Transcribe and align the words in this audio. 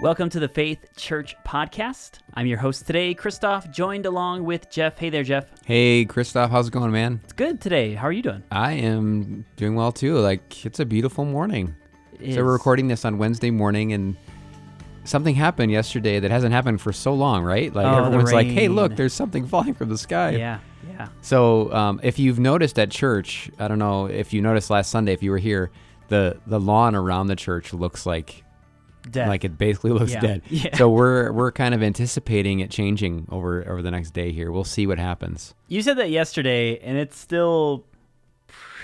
Welcome 0.00 0.30
to 0.30 0.40
the 0.40 0.48
Faith 0.48 0.96
Church 0.96 1.36
Podcast. 1.46 2.20
I'm 2.32 2.46
your 2.46 2.56
host 2.58 2.86
today, 2.86 3.12
Christoph, 3.12 3.70
joined 3.70 4.06
along 4.06 4.44
with 4.44 4.70
Jeff. 4.70 4.96
Hey 4.98 5.10
there, 5.10 5.22
Jeff. 5.22 5.44
Hey, 5.66 6.06
Christoph, 6.06 6.50
how's 6.50 6.68
it 6.68 6.70
going, 6.70 6.90
man? 6.90 7.20
It's 7.24 7.34
good 7.34 7.60
today. 7.60 7.94
How 7.94 8.06
are 8.06 8.12
you 8.12 8.22
doing? 8.22 8.42
I 8.50 8.72
am 8.72 9.44
doing 9.56 9.74
well 9.74 9.92
too. 9.92 10.16
Like, 10.18 10.64
it's 10.64 10.80
a 10.80 10.86
beautiful 10.86 11.26
morning. 11.26 11.74
It 12.18 12.34
So, 12.34 12.42
we're 12.44 12.52
recording 12.52 12.88
this 12.88 13.04
on 13.04 13.18
Wednesday 13.18 13.50
morning, 13.50 13.92
and 13.92 14.16
something 15.04 15.34
happened 15.34 15.70
yesterday 15.70 16.18
that 16.18 16.30
hasn't 16.30 16.54
happened 16.54 16.80
for 16.80 16.92
so 16.94 17.12
long, 17.12 17.42
right? 17.42 17.72
Like, 17.74 17.86
Oh, 17.86 18.04
everyone's 18.04 18.32
like, 18.32 18.46
hey, 18.46 18.68
look, 18.68 18.96
there's 18.96 19.12
something 19.12 19.46
falling 19.48 19.74
from 19.74 19.90
the 19.90 19.98
sky. 19.98 20.30
Yeah, 20.30 20.60
yeah. 20.88 21.08
So, 21.20 21.70
um, 21.74 22.00
if 22.02 22.18
you've 22.18 22.38
noticed 22.38 22.78
at 22.78 22.90
church, 22.90 23.50
I 23.58 23.68
don't 23.68 23.78
know 23.78 24.06
if 24.06 24.32
you 24.32 24.40
noticed 24.40 24.70
last 24.70 24.90
Sunday, 24.90 25.12
if 25.12 25.22
you 25.22 25.30
were 25.30 25.38
here, 25.38 25.70
the, 26.08 26.40
the 26.46 26.58
lawn 26.58 26.94
around 26.94 27.26
the 27.26 27.36
church 27.36 27.74
looks 27.74 28.06
like 28.06 28.44
Dead. 29.10 29.28
like 29.28 29.44
it 29.44 29.56
basically 29.58 29.90
looks 29.98 30.12
Yeah. 30.12 30.20
dead. 30.20 30.42
Yeah. 30.48 30.76
So 30.76 30.88
we're 30.88 31.32
we're 31.32 31.52
kind 31.52 31.74
of 31.74 31.82
anticipating 31.82 32.60
it 32.60 32.70
changing 32.70 33.26
over 33.30 33.68
over 33.68 33.82
the 33.82 33.90
next 33.90 34.10
day 34.12 34.32
here. 34.32 34.50
We'll 34.52 34.64
see 34.64 34.86
what 34.86 34.98
happens. 34.98 35.54
you 35.68 35.82
said 35.82 35.98
that 35.98 36.10
yesterday, 36.10 36.78
and 36.78 36.96
it's 36.98 37.18
still. 37.18 37.84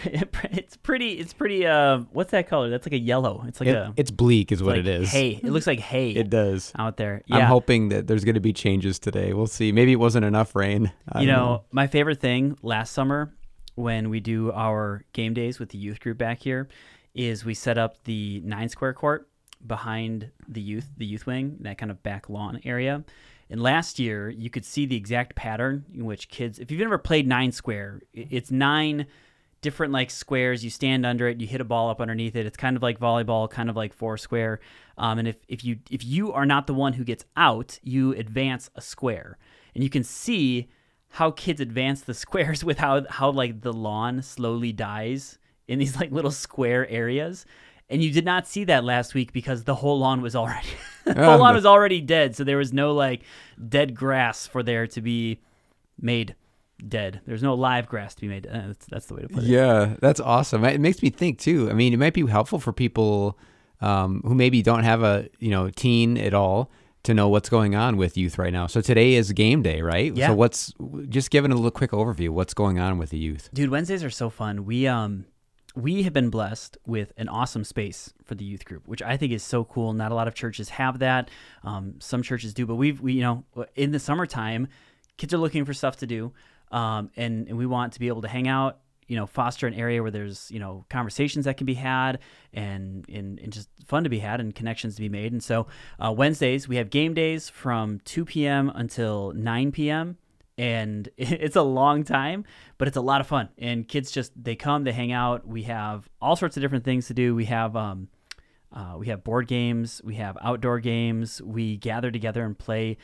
It's 0.04 0.76
pretty. 0.76 1.12
It's 1.14 1.32
pretty. 1.32 1.66
Uh, 1.66 2.00
what's 2.12 2.30
that 2.30 2.48
color? 2.48 2.68
That's 2.70 2.86
like 2.86 2.92
a 2.92 2.98
yellow. 2.98 3.44
It's 3.48 3.60
like 3.60 3.68
It- 3.70 3.74
a. 3.76 3.92
it's 3.96 4.10
bleak, 4.10 4.52
is 4.52 4.62
what 4.62 4.72
like 4.76 4.80
it 4.80 4.86
is. 4.86 5.10
Hay. 5.10 5.40
It 5.42 5.50
looks 5.50 5.66
like 5.66 5.80
hay. 5.80 6.10
It 6.10 6.28
does. 6.30 6.70
out 6.78 6.96
there. 6.98 7.22
Yeah. 7.26 7.36
I'm 7.38 7.46
hoping 7.46 7.88
that 7.88 8.06
there's 8.06 8.22
going 8.24 8.34
to 8.34 8.40
be 8.40 8.52
changes 8.52 8.98
today. 8.98 9.32
We'll 9.32 9.46
see. 9.46 9.72
Maybe 9.72 9.92
it 9.92 9.96
wasn't 9.98 10.24
enough 10.26 10.54
rain. 10.54 10.92
I 11.10 11.22
you 11.22 11.26
don't 11.26 11.36
know, 11.36 11.64
my 11.72 11.86
favorite 11.86 12.20
thing 12.20 12.56
last 12.62 12.92
summer 12.92 13.34
when 13.74 14.10
we 14.10 14.20
do 14.20 14.52
our 14.52 15.02
game 15.12 15.34
days 15.34 15.58
with 15.58 15.70
the 15.70 15.78
youth 15.78 15.98
group 16.00 16.18
back 16.18 16.40
here 16.40 16.68
is 17.14 17.44
we 17.44 17.54
set 17.54 17.78
up 17.78 18.04
the 18.04 18.42
nine 18.44 18.68
square 18.68 18.92
court 18.92 19.28
behind 19.66 20.30
the 20.48 20.60
youth, 20.60 20.88
the 20.96 21.06
youth 21.06 21.26
wing, 21.26 21.56
that 21.60 21.78
kind 21.78 21.90
of 21.90 22.02
back 22.02 22.28
lawn 22.28 22.60
area. 22.64 23.04
And 23.48 23.62
last 23.62 23.98
year, 23.98 24.28
you 24.28 24.50
could 24.50 24.64
see 24.64 24.86
the 24.86 24.96
exact 24.96 25.36
pattern 25.36 25.84
in 25.94 26.04
which 26.04 26.28
kids, 26.28 26.58
if 26.58 26.70
you've 26.70 26.80
ever 26.80 26.98
played 26.98 27.28
nine 27.28 27.52
square, 27.52 28.02
it's 28.12 28.50
nine 28.50 29.06
different 29.60 29.92
like 29.92 30.10
squares. 30.10 30.64
You 30.64 30.70
stand 30.70 31.06
under 31.06 31.28
it, 31.28 31.40
you 31.40 31.46
hit 31.46 31.60
a 31.60 31.64
ball 31.64 31.90
up 31.90 32.00
underneath 32.00 32.36
it. 32.36 32.46
It's 32.46 32.56
kind 32.56 32.76
of 32.76 32.82
like 32.82 32.98
volleyball, 32.98 33.48
kind 33.48 33.70
of 33.70 33.76
like 33.76 33.92
four 33.92 34.16
square. 34.16 34.60
Um, 34.98 35.18
and 35.18 35.28
if, 35.28 35.36
if 35.48 35.64
you 35.64 35.78
if 35.90 36.04
you 36.04 36.32
are 36.32 36.46
not 36.46 36.66
the 36.66 36.74
one 36.74 36.94
who 36.94 37.04
gets 37.04 37.24
out, 37.36 37.78
you 37.82 38.12
advance 38.12 38.70
a 38.74 38.80
square, 38.80 39.38
and 39.74 39.82
you 39.82 39.90
can 39.90 40.04
see 40.04 40.68
how 41.10 41.30
kids 41.30 41.60
advance 41.60 42.02
the 42.02 42.14
squares 42.24 42.64
with 42.64 42.78
how 42.78 43.06
how 43.08 43.30
like 43.30 43.60
the 43.62 43.72
lawn 43.72 44.22
slowly 44.22 44.72
dies 44.72 45.38
in 45.68 45.78
these 45.78 45.96
like 45.96 46.10
little 46.10 46.30
square 46.30 46.88
areas. 46.88 47.46
And 47.88 48.02
you 48.02 48.10
did 48.10 48.24
not 48.24 48.48
see 48.48 48.64
that 48.64 48.84
last 48.84 49.14
week 49.14 49.32
because 49.32 49.64
the 49.64 49.74
whole 49.74 50.00
lawn 50.00 50.20
was 50.20 50.34
already 50.34 50.68
the 51.04 51.14
whole 51.14 51.38
lawn 51.38 51.54
was 51.54 51.66
already 51.66 52.00
dead. 52.00 52.34
So 52.34 52.44
there 52.44 52.56
was 52.56 52.72
no 52.72 52.92
like 52.92 53.22
dead 53.68 53.94
grass 53.94 54.46
for 54.46 54.62
there 54.62 54.86
to 54.88 55.00
be 55.00 55.40
made 56.00 56.34
dead. 56.86 57.20
There's 57.26 57.42
no 57.42 57.54
live 57.54 57.88
grass 57.88 58.14
to 58.16 58.20
be 58.22 58.28
made. 58.28 58.46
Uh, 58.46 58.68
that's, 58.68 58.86
that's 58.86 59.06
the 59.06 59.14
way 59.14 59.22
to 59.22 59.28
put 59.28 59.44
it. 59.44 59.48
Yeah, 59.48 59.96
that's 60.00 60.20
awesome. 60.20 60.64
It 60.64 60.80
makes 60.80 61.02
me 61.02 61.10
think 61.10 61.38
too. 61.38 61.70
I 61.70 61.74
mean, 61.74 61.92
it 61.92 61.98
might 61.98 62.14
be 62.14 62.26
helpful 62.26 62.58
for 62.58 62.72
people 62.72 63.38
um, 63.80 64.20
who 64.24 64.34
maybe 64.34 64.62
don't 64.62 64.84
have 64.84 65.02
a 65.02 65.28
you 65.38 65.50
know 65.50 65.70
teen 65.70 66.18
at 66.18 66.34
all 66.34 66.70
to 67.04 67.14
know 67.14 67.28
what's 67.28 67.48
going 67.48 67.76
on 67.76 67.96
with 67.96 68.16
youth 68.16 68.36
right 68.36 68.52
now. 68.52 68.66
So 68.66 68.80
today 68.80 69.14
is 69.14 69.32
game 69.32 69.62
day, 69.62 69.80
right? 69.80 70.14
Yeah. 70.14 70.28
So 70.28 70.34
what's 70.34 70.74
just 71.08 71.30
giving 71.30 71.52
a 71.52 71.54
little 71.54 71.70
quick 71.70 71.92
overview. 71.92 72.30
What's 72.30 72.52
going 72.52 72.80
on 72.80 72.98
with 72.98 73.10
the 73.10 73.18
youth? 73.18 73.48
Dude, 73.54 73.70
Wednesdays 73.70 74.02
are 74.02 74.10
so 74.10 74.28
fun. 74.28 74.64
We 74.64 74.86
um 74.86 75.26
we 75.76 76.02
have 76.04 76.14
been 76.14 76.30
blessed 76.30 76.78
with 76.86 77.12
an 77.18 77.28
awesome 77.28 77.62
space 77.62 78.12
for 78.24 78.34
the 78.34 78.44
youth 78.44 78.64
group, 78.64 78.88
which 78.88 79.02
I 79.02 79.18
think 79.18 79.32
is 79.32 79.42
so 79.42 79.62
cool. 79.62 79.92
Not 79.92 80.10
a 80.10 80.14
lot 80.14 80.26
of 80.26 80.34
churches 80.34 80.70
have 80.70 81.00
that. 81.00 81.30
Um, 81.62 81.96
some 82.00 82.22
churches 82.22 82.54
do, 82.54 82.64
but 82.64 82.76
we've 82.76 83.00
we 83.00 83.12
you 83.12 83.20
know 83.20 83.44
in 83.76 83.92
the 83.92 84.00
summertime, 84.00 84.68
kids 85.18 85.34
are 85.34 85.38
looking 85.38 85.66
for 85.66 85.74
stuff 85.74 85.98
to 85.98 86.06
do, 86.06 86.32
um, 86.72 87.10
and 87.16 87.46
and 87.46 87.58
we 87.58 87.66
want 87.66 87.92
to 87.92 88.00
be 88.00 88.08
able 88.08 88.22
to 88.22 88.28
hang 88.28 88.48
out. 88.48 88.78
You 89.06 89.14
know, 89.14 89.26
foster 89.26 89.68
an 89.68 89.74
area 89.74 90.02
where 90.02 90.10
there's 90.10 90.50
you 90.50 90.58
know 90.58 90.86
conversations 90.88 91.44
that 91.44 91.58
can 91.58 91.66
be 91.66 91.74
had, 91.74 92.20
and 92.54 93.06
and, 93.10 93.38
and 93.38 93.52
just 93.52 93.68
fun 93.86 94.04
to 94.04 94.10
be 94.10 94.18
had, 94.18 94.40
and 94.40 94.54
connections 94.54 94.96
to 94.96 95.02
be 95.02 95.10
made. 95.10 95.32
And 95.32 95.44
so 95.44 95.66
uh, 96.00 96.10
Wednesdays 96.10 96.66
we 96.66 96.76
have 96.76 96.88
game 96.88 97.12
days 97.12 97.50
from 97.50 98.00
2 98.06 98.24
p.m. 98.24 98.72
until 98.74 99.32
9 99.32 99.72
p.m 99.72 100.16
and 100.58 101.08
it's 101.16 101.56
a 101.56 101.62
long 101.62 102.04
time 102.04 102.44
but 102.78 102.88
it's 102.88 102.96
a 102.96 103.02
lot 103.02 103.20
of 103.20 103.26
fun. 103.26 103.48
And 103.58 103.86
kids 103.86 104.10
just 104.10 104.32
they 104.42 104.56
come 104.56 104.84
they 104.84 104.92
hang 104.92 105.12
out. 105.12 105.46
We 105.46 105.64
have 105.64 106.08
all 106.20 106.36
sorts 106.36 106.56
of 106.56 106.60
different 106.60 106.84
things 106.84 107.06
to 107.08 107.14
do. 107.14 107.34
We 107.34 107.46
have 107.46 107.76
um 107.76 108.08
uh, 108.72 108.96
we 108.98 109.06
have 109.06 109.24
board 109.24 109.46
games. 109.46 110.02
We 110.04 110.16
have 110.16 110.36
outdoor 110.42 110.80
games. 110.80 111.40
We 111.40 111.76
gather 111.78 112.10
together 112.10 112.44
and 112.44 112.58
play 112.58 112.98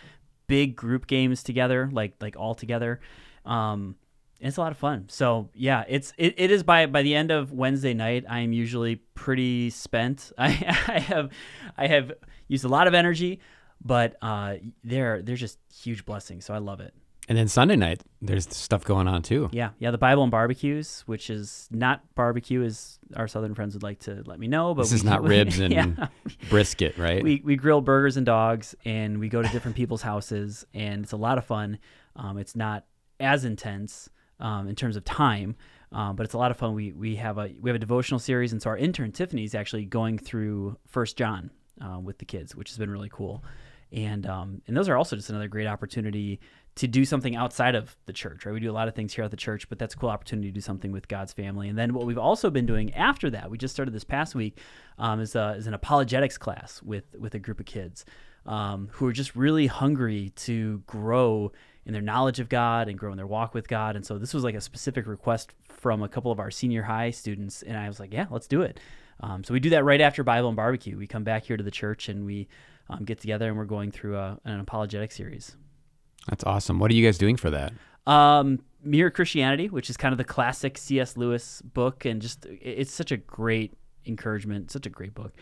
big 0.46 0.76
group 0.76 1.06
games 1.06 1.42
together 1.42 1.88
like 1.92 2.14
like 2.20 2.36
all 2.36 2.54
together. 2.54 3.00
Um 3.44 3.96
it's 4.40 4.56
a 4.56 4.60
lot 4.60 4.72
of 4.72 4.78
fun. 4.78 5.06
So 5.08 5.48
yeah 5.54 5.84
it's 5.88 6.12
it, 6.18 6.34
it 6.36 6.50
is 6.50 6.62
by 6.62 6.86
by 6.86 7.02
the 7.02 7.14
end 7.14 7.30
of 7.30 7.52
wednesday 7.52 7.94
night 7.94 8.24
i 8.28 8.40
am 8.40 8.52
usually 8.52 8.96
pretty 9.14 9.70
spent. 9.70 10.32
I 10.38 10.48
i 10.88 10.98
have 10.98 11.30
i 11.78 11.86
have 11.86 12.12
used 12.48 12.64
a 12.64 12.68
lot 12.68 12.86
of 12.86 12.94
energy 12.94 13.40
but 13.84 14.16
uh 14.20 14.56
they're 14.84 15.22
they're 15.22 15.36
just 15.36 15.58
huge 15.74 16.04
blessings 16.04 16.44
so 16.44 16.54
i 16.54 16.58
love 16.58 16.80
it 16.80 16.94
And 17.32 17.38
then 17.38 17.48
Sunday 17.48 17.76
night, 17.76 18.02
there's 18.20 18.46
stuff 18.54 18.84
going 18.84 19.08
on 19.08 19.22
too. 19.22 19.48
yeah, 19.52 19.70
yeah, 19.78 19.90
the 19.90 19.96
Bible 19.96 20.22
and 20.22 20.30
barbecues, 20.30 21.02
which 21.06 21.30
is 21.30 21.66
not 21.70 22.02
barbecue, 22.14 22.62
as 22.62 22.98
our 23.16 23.26
southern 23.26 23.54
friends 23.54 23.72
would 23.72 23.82
like 23.82 24.00
to 24.00 24.22
let 24.26 24.38
me 24.38 24.48
know. 24.48 24.74
But 24.74 24.82
This 24.82 24.92
we, 24.92 24.96
is 24.96 25.04
not 25.04 25.22
ribs 25.26 25.58
and 25.58 25.72
yeah. 25.72 26.08
brisket, 26.50 26.98
right? 26.98 27.22
we 27.22 27.40
we 27.42 27.56
grill 27.56 27.80
burgers 27.80 28.18
and 28.18 28.26
dogs, 28.26 28.74
and 28.84 29.18
we 29.18 29.30
go 29.30 29.40
to 29.40 29.48
different 29.48 29.78
people's 29.78 30.02
houses, 30.02 30.66
and 30.74 31.04
it's 31.04 31.12
a 31.12 31.16
lot 31.16 31.38
of 31.38 31.46
fun. 31.46 31.78
Um, 32.16 32.36
it's 32.36 32.54
not 32.54 32.84
as 33.18 33.46
intense 33.46 34.10
um, 34.38 34.68
in 34.68 34.76
terms 34.76 34.96
of 34.96 35.04
time, 35.06 35.56
um, 35.90 36.14
but 36.14 36.24
it's 36.24 36.34
a 36.34 36.38
lot 36.38 36.50
of 36.50 36.58
fun. 36.58 36.74
We 36.74 36.92
we 36.92 37.16
have 37.16 37.38
a 37.38 37.50
we 37.58 37.70
have 37.70 37.76
a 37.76 37.78
devotional 37.78 38.18
series, 38.18 38.52
and 38.52 38.60
so 38.60 38.68
our 38.68 38.76
intern 38.76 39.10
Tiffany 39.10 39.44
is 39.44 39.54
actually 39.54 39.86
going 39.86 40.18
through 40.18 40.76
First 40.86 41.16
John 41.16 41.50
uh, 41.80 41.98
with 41.98 42.18
the 42.18 42.26
kids, 42.26 42.54
which 42.54 42.68
has 42.68 42.76
been 42.76 42.90
really 42.90 43.10
cool. 43.10 43.42
And 43.90 44.26
um, 44.26 44.60
and 44.66 44.76
those 44.76 44.90
are 44.90 44.96
also 44.96 45.16
just 45.16 45.30
another 45.30 45.48
great 45.48 45.66
opportunity 45.66 46.40
to 46.74 46.88
do 46.88 47.04
something 47.04 47.36
outside 47.36 47.74
of 47.74 47.96
the 48.06 48.12
church, 48.12 48.46
right? 48.46 48.52
We 48.52 48.60
do 48.60 48.70
a 48.70 48.72
lot 48.72 48.88
of 48.88 48.94
things 48.94 49.12
here 49.12 49.24
at 49.24 49.30
the 49.30 49.36
church, 49.36 49.68
but 49.68 49.78
that's 49.78 49.94
a 49.94 49.96
cool 49.96 50.08
opportunity 50.08 50.48
to 50.48 50.54
do 50.54 50.60
something 50.60 50.90
with 50.90 51.06
God's 51.06 51.32
family. 51.32 51.68
And 51.68 51.78
then 51.78 51.92
what 51.92 52.06
we've 52.06 52.18
also 52.18 52.48
been 52.48 52.64
doing 52.64 52.94
after 52.94 53.28
that, 53.30 53.50
we 53.50 53.58
just 53.58 53.74
started 53.74 53.92
this 53.92 54.04
past 54.04 54.34
week, 54.34 54.58
um, 54.98 55.20
is, 55.20 55.36
a, 55.36 55.54
is 55.58 55.66
an 55.66 55.74
apologetics 55.74 56.38
class 56.38 56.82
with 56.82 57.04
with 57.18 57.34
a 57.34 57.38
group 57.38 57.60
of 57.60 57.66
kids 57.66 58.04
um, 58.46 58.88
who 58.92 59.06
are 59.06 59.12
just 59.12 59.36
really 59.36 59.66
hungry 59.66 60.32
to 60.36 60.82
grow 60.86 61.52
in 61.84 61.92
their 61.92 62.02
knowledge 62.02 62.40
of 62.40 62.48
God 62.48 62.88
and 62.88 62.98
grow 62.98 63.10
in 63.10 63.16
their 63.16 63.26
walk 63.26 63.54
with 63.54 63.68
God. 63.68 63.96
And 63.96 64.06
so 64.06 64.18
this 64.18 64.32
was 64.32 64.44
like 64.44 64.54
a 64.54 64.60
specific 64.60 65.06
request 65.06 65.52
from 65.68 66.02
a 66.02 66.08
couple 66.08 66.30
of 66.30 66.38
our 66.38 66.50
senior 66.50 66.82
high 66.82 67.10
students, 67.10 67.62
and 67.62 67.76
I 67.76 67.88
was 67.88 68.00
like, 68.00 68.12
yeah, 68.12 68.26
let's 68.30 68.46
do 68.46 68.62
it. 68.62 68.80
Um, 69.20 69.44
so 69.44 69.52
we 69.52 69.60
do 69.60 69.70
that 69.70 69.84
right 69.84 70.00
after 70.00 70.24
Bible 70.24 70.48
and 70.48 70.56
barbecue. 70.56 70.96
We 70.96 71.06
come 71.06 71.24
back 71.24 71.44
here 71.44 71.56
to 71.56 71.62
the 71.62 71.70
church 71.70 72.08
and 72.08 72.24
we 72.24 72.48
um, 72.88 73.04
get 73.04 73.20
together 73.20 73.48
and 73.48 73.56
we're 73.56 73.64
going 73.64 73.92
through 73.92 74.16
a, 74.16 74.38
an 74.44 74.58
apologetic 74.58 75.12
series. 75.12 75.56
That's 76.28 76.44
awesome. 76.44 76.78
What 76.78 76.90
are 76.90 76.94
you 76.94 77.04
guys 77.04 77.18
doing 77.18 77.36
for 77.36 77.50
that? 77.50 77.72
Um, 78.06 78.60
Mere 78.84 79.10
Christianity, 79.10 79.68
which 79.68 79.90
is 79.90 79.96
kind 79.96 80.12
of 80.12 80.18
the 80.18 80.24
classic 80.24 80.76
C.S. 80.76 81.16
Lewis 81.16 81.62
book, 81.62 82.04
and 82.04 82.20
just 82.20 82.46
it's 82.46 82.92
such 82.92 83.12
a 83.12 83.16
great 83.16 83.74
encouragement, 84.06 84.70
such 84.70 84.86
a 84.86 84.90
great 84.90 85.14
book. 85.14 85.32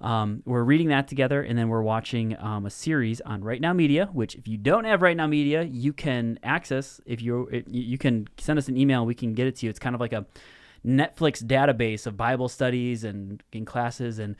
Um, 0.00 0.42
we're 0.46 0.64
reading 0.64 0.88
that 0.88 1.08
together, 1.08 1.42
and 1.42 1.58
then 1.58 1.68
we're 1.68 1.82
watching 1.82 2.36
um, 2.38 2.64
a 2.64 2.70
series 2.70 3.20
on 3.22 3.42
Right 3.42 3.60
Now 3.60 3.72
Media. 3.72 4.08
Which, 4.12 4.34
if 4.34 4.48
you 4.48 4.56
don't 4.56 4.84
have 4.84 5.02
Right 5.02 5.16
Now 5.16 5.26
Media, 5.26 5.62
you 5.62 5.92
can 5.92 6.38
access. 6.42 7.00
If 7.06 7.22
you 7.22 7.48
you 7.66 7.98
can 7.98 8.28
send 8.38 8.58
us 8.58 8.68
an 8.68 8.76
email, 8.76 9.04
we 9.04 9.14
can 9.14 9.34
get 9.34 9.46
it 9.46 9.56
to 9.56 9.66
you. 9.66 9.70
It's 9.70 9.78
kind 9.78 9.94
of 9.94 10.00
like 10.00 10.12
a 10.12 10.26
Netflix 10.86 11.42
database 11.44 12.06
of 12.06 12.16
Bible 12.16 12.48
studies 12.48 13.04
and 13.04 13.42
classes, 13.66 14.18
and 14.18 14.36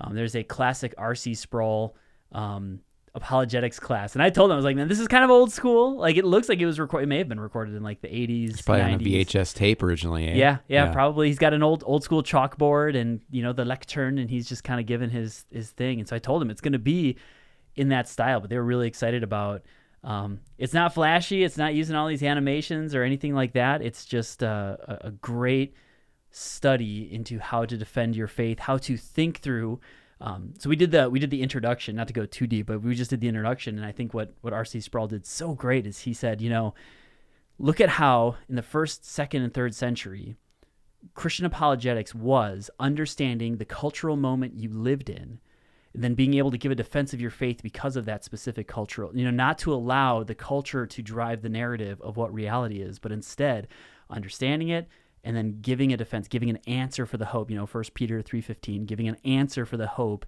um, 0.00 0.14
there's 0.14 0.34
a 0.34 0.42
classic 0.42 0.94
R.C. 0.96 1.34
Sproul. 1.34 1.94
Um, 2.32 2.80
apologetics 3.14 3.78
class 3.78 4.14
and 4.14 4.22
i 4.22 4.30
told 4.30 4.48
them 4.50 4.54
i 4.54 4.56
was 4.56 4.64
like 4.64 4.74
man 4.74 4.88
this 4.88 4.98
is 4.98 5.06
kind 5.06 5.22
of 5.22 5.30
old 5.30 5.52
school 5.52 5.98
like 5.98 6.16
it 6.16 6.24
looks 6.24 6.48
like 6.48 6.58
it 6.60 6.64
was 6.66 6.80
recorded 6.80 7.04
it 7.04 7.08
may 7.08 7.18
have 7.18 7.28
been 7.28 7.38
recorded 7.38 7.74
in 7.74 7.82
like 7.82 8.00
the 8.00 8.08
80s 8.08 8.50
It's 8.50 8.62
probably 8.62 8.84
90s. 8.84 8.94
on 8.94 8.94
a 8.94 9.04
VHS 9.24 9.54
tape 9.54 9.82
originally. 9.82 10.28
eh? 10.28 10.34
Yeah, 10.34 10.58
yeah, 10.66 10.90
probably. 10.92 11.28
He's 11.28 11.38
got 11.38 11.52
an 11.52 11.62
old 11.62 11.84
old 11.86 12.02
school 12.02 12.22
chalkboard 12.22 12.96
and 12.96 13.20
you 13.30 13.42
know 13.42 13.52
the 13.52 13.66
lectern, 13.66 14.18
and 14.18 14.30
he's 14.30 14.48
just 14.48 14.64
kind 14.64 14.80
of 14.80 14.86
giving 14.86 15.10
his 15.10 15.44
his 15.50 15.70
thing. 15.72 15.98
And 15.98 16.08
so 16.08 16.16
I 16.16 16.20
told 16.20 16.40
him 16.40 16.48
it's 16.48 16.62
going 16.62 16.72
to 16.72 16.78
be 16.78 17.16
in 17.76 17.90
that 17.90 18.08
style, 18.08 18.40
but 18.40 18.48
they 18.48 18.56
were 18.56 18.64
really 18.64 18.88
excited 18.88 19.22
about. 19.22 19.62
Um, 20.04 20.40
it's 20.56 20.72
not 20.72 20.94
flashy. 20.94 21.44
It's 21.44 21.56
not 21.58 21.74
using 21.74 21.94
all 21.96 22.08
these 22.08 22.22
animations 22.22 22.94
or 22.94 23.02
anything 23.02 23.34
like 23.34 23.52
that. 23.52 23.82
It's 23.82 24.04
just 24.06 24.42
uh, 24.42 24.76
a, 24.88 24.98
a 25.08 25.10
great 25.10 25.74
study 26.30 27.12
into 27.12 27.38
how 27.38 27.64
to 27.66 27.76
defend 27.76 28.16
your 28.16 28.26
faith, 28.26 28.58
how 28.58 28.78
to 28.78 28.96
think 28.96 29.40
through. 29.40 29.80
Um, 30.22 30.54
so 30.56 30.70
we 30.70 30.76
did 30.76 30.92
the 30.92 31.10
we 31.10 31.18
did 31.18 31.30
the 31.30 31.42
introduction, 31.42 31.96
not 31.96 32.06
to 32.06 32.14
go 32.14 32.26
too 32.26 32.46
deep, 32.46 32.66
but 32.66 32.80
we 32.80 32.94
just 32.94 33.10
did 33.10 33.20
the 33.20 33.28
introduction. 33.28 33.76
And 33.76 33.84
I 33.84 33.90
think 33.90 34.14
what 34.14 34.32
what 34.40 34.52
R.C. 34.52 34.80
Sproul 34.80 35.08
did 35.08 35.26
so 35.26 35.54
great 35.54 35.84
is 35.84 36.00
he 36.00 36.14
said, 36.14 36.40
you 36.40 36.48
know, 36.48 36.74
look 37.58 37.80
at 37.80 37.88
how 37.88 38.36
in 38.48 38.54
the 38.54 38.62
first, 38.62 39.04
second, 39.04 39.42
and 39.42 39.52
third 39.52 39.74
century, 39.74 40.36
Christian 41.14 41.44
apologetics 41.44 42.14
was 42.14 42.70
understanding 42.78 43.56
the 43.56 43.64
cultural 43.64 44.16
moment 44.16 44.54
you 44.54 44.68
lived 44.70 45.10
in 45.10 45.40
then 45.94 46.14
being 46.14 46.34
able 46.34 46.50
to 46.50 46.58
give 46.58 46.72
a 46.72 46.76
defense 46.76 47.12
of 47.12 47.20
your 47.20 47.30
faith 47.30 47.62
because 47.62 47.96
of 47.96 48.06
that 48.06 48.24
specific 48.24 48.66
cultural, 48.66 49.14
you 49.14 49.24
know, 49.24 49.30
not 49.30 49.58
to 49.58 49.74
allow 49.74 50.22
the 50.22 50.34
culture 50.34 50.86
to 50.86 51.02
drive 51.02 51.42
the 51.42 51.48
narrative 51.48 52.00
of 52.00 52.16
what 52.16 52.32
reality 52.32 52.80
is, 52.80 52.98
but 52.98 53.12
instead 53.12 53.68
understanding 54.08 54.68
it 54.68 54.88
and 55.24 55.36
then 55.36 55.58
giving 55.60 55.92
a 55.92 55.96
defense, 55.96 56.28
giving 56.28 56.50
an 56.50 56.58
answer 56.66 57.06
for 57.06 57.16
the 57.16 57.26
hope, 57.26 57.50
you 57.50 57.56
know, 57.56 57.66
first 57.66 57.94
Peter 57.94 58.22
3:15, 58.22 58.86
giving 58.86 59.08
an 59.08 59.16
answer 59.24 59.64
for 59.64 59.76
the 59.76 59.86
hope 59.86 60.26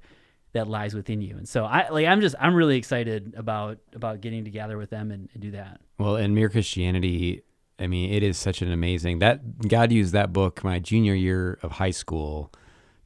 that 0.53 0.69
lies 0.69 0.95
within 0.95 1.21
you. 1.21 1.37
And 1.37 1.49
so 1.49 1.65
I 1.65 1.89
like 1.91 2.07
I'm 2.07 2.21
just 2.21 2.35
I'm 2.41 2.55
really 2.55 2.77
excited 2.77 3.35
about 3.37 3.79
about 3.93 4.21
getting 4.21 4.45
together 4.45 4.79
with 4.79 4.91
them 4.91 5.11
and, 5.11 5.29
and 5.35 5.43
do 5.43 5.51
that. 5.53 5.81
Well, 5.99 6.17
in 6.17 6.35
Mere 6.35 6.49
Christianity, 6.49 7.43
I 7.79 7.87
mean, 7.87 8.13
it 8.13 8.23
is 8.23 8.39
such 8.39 8.63
an 8.63 8.73
amazing 8.73 9.19
that 9.19 9.69
God 9.69 9.93
used 9.93 10.13
that 10.13 10.33
book 10.33 10.65
my 10.65 10.79
junior 10.79 11.15
year 11.15 11.59
of 11.63 11.73
high 11.73 11.91
school 11.91 12.53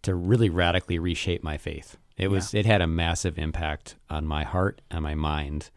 to 0.02 0.14
really 0.14 0.50
radically 0.50 0.98
reshape 0.98 1.42
my 1.42 1.58
faith. 1.58 1.96
It 2.16 2.28
was 2.28 2.52
yeah. 2.52 2.60
it 2.60 2.66
had 2.66 2.82
a 2.82 2.86
massive 2.86 3.38
impact 3.38 3.96
on 4.10 4.26
my 4.26 4.44
heart 4.44 4.80
and 4.90 5.02
my 5.02 5.14
mind. 5.14 5.70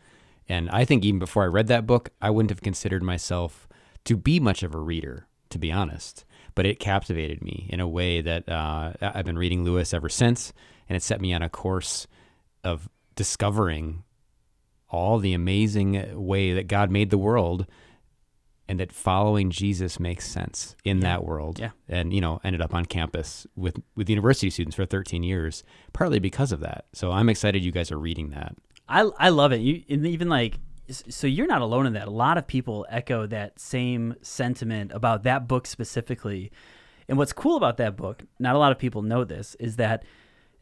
And 0.49 0.69
I 0.71 0.83
think 0.83 1.05
even 1.05 1.19
before 1.19 1.43
I 1.43 1.47
read 1.47 1.67
that 1.67 1.87
book, 1.87 2.09
I 2.21 2.29
wouldn't 2.29 2.49
have 2.49 2.61
considered 2.61 3.03
myself 3.03 3.69
to 4.03 4.17
be 4.17 4.39
much 4.39 4.63
of 4.63 4.75
a 4.75 4.79
reader, 4.79 5.27
to 5.51 5.59
be 5.59 5.71
honest. 5.71 6.25
But 6.53 6.65
it 6.65 6.79
captivated 6.79 7.41
me 7.41 7.67
in 7.69 7.79
a 7.79 7.87
way 7.87 8.21
that 8.21 8.49
uh, 8.49 8.93
I've 9.01 9.25
been 9.25 9.37
reading 9.37 9.63
Lewis 9.63 9.93
ever 9.93 10.09
since, 10.09 10.51
and 10.89 10.95
it 10.95 11.03
set 11.03 11.21
me 11.21 11.33
on 11.33 11.41
a 11.41 11.49
course 11.49 12.07
of 12.63 12.89
discovering 13.15 14.03
all 14.89 15.19
the 15.19 15.33
amazing 15.33 16.03
way 16.13 16.53
that 16.53 16.67
God 16.67 16.91
made 16.91 17.09
the 17.09 17.17
world 17.17 17.65
and 18.67 18.79
that 18.79 18.91
following 18.91 19.49
Jesus 19.49 19.99
makes 19.99 20.27
sense 20.27 20.75
in 20.83 20.97
yeah. 20.97 21.03
that 21.03 21.25
world. 21.25 21.59
Yeah. 21.59 21.71
And, 21.89 22.13
you 22.13 22.21
know, 22.21 22.39
ended 22.43 22.61
up 22.61 22.73
on 22.73 22.85
campus 22.85 23.47
with, 23.55 23.81
with 23.95 24.09
university 24.09 24.49
students 24.49 24.75
for 24.75 24.85
13 24.85 25.23
years, 25.23 25.63
partly 25.93 26.19
because 26.19 26.51
of 26.51 26.61
that. 26.61 26.85
So 26.93 27.11
I'm 27.11 27.29
excited 27.29 27.63
you 27.63 27.71
guys 27.71 27.91
are 27.91 27.99
reading 27.99 28.29
that. 28.29 28.55
I, 28.87 29.09
I 29.17 29.29
love 29.29 29.51
it. 29.51 29.61
You, 29.61 29.83
even 29.87 30.29
like, 30.29 30.57
so 30.91 31.27
you're 31.27 31.47
not 31.47 31.61
alone 31.61 31.85
in 31.85 31.93
that. 31.93 32.07
A 32.07 32.11
lot 32.11 32.37
of 32.37 32.47
people 32.47 32.85
echo 32.89 33.25
that 33.27 33.59
same 33.59 34.15
sentiment 34.21 34.91
about 34.93 35.23
that 35.23 35.47
book 35.47 35.67
specifically. 35.67 36.51
And 37.07 37.17
what's 37.17 37.33
cool 37.33 37.57
about 37.57 37.77
that 37.77 37.95
book, 37.97 38.23
not 38.39 38.55
a 38.55 38.59
lot 38.59 38.71
of 38.71 38.77
people 38.77 39.01
know 39.01 39.23
this, 39.23 39.55
is 39.59 39.75
that 39.77 40.03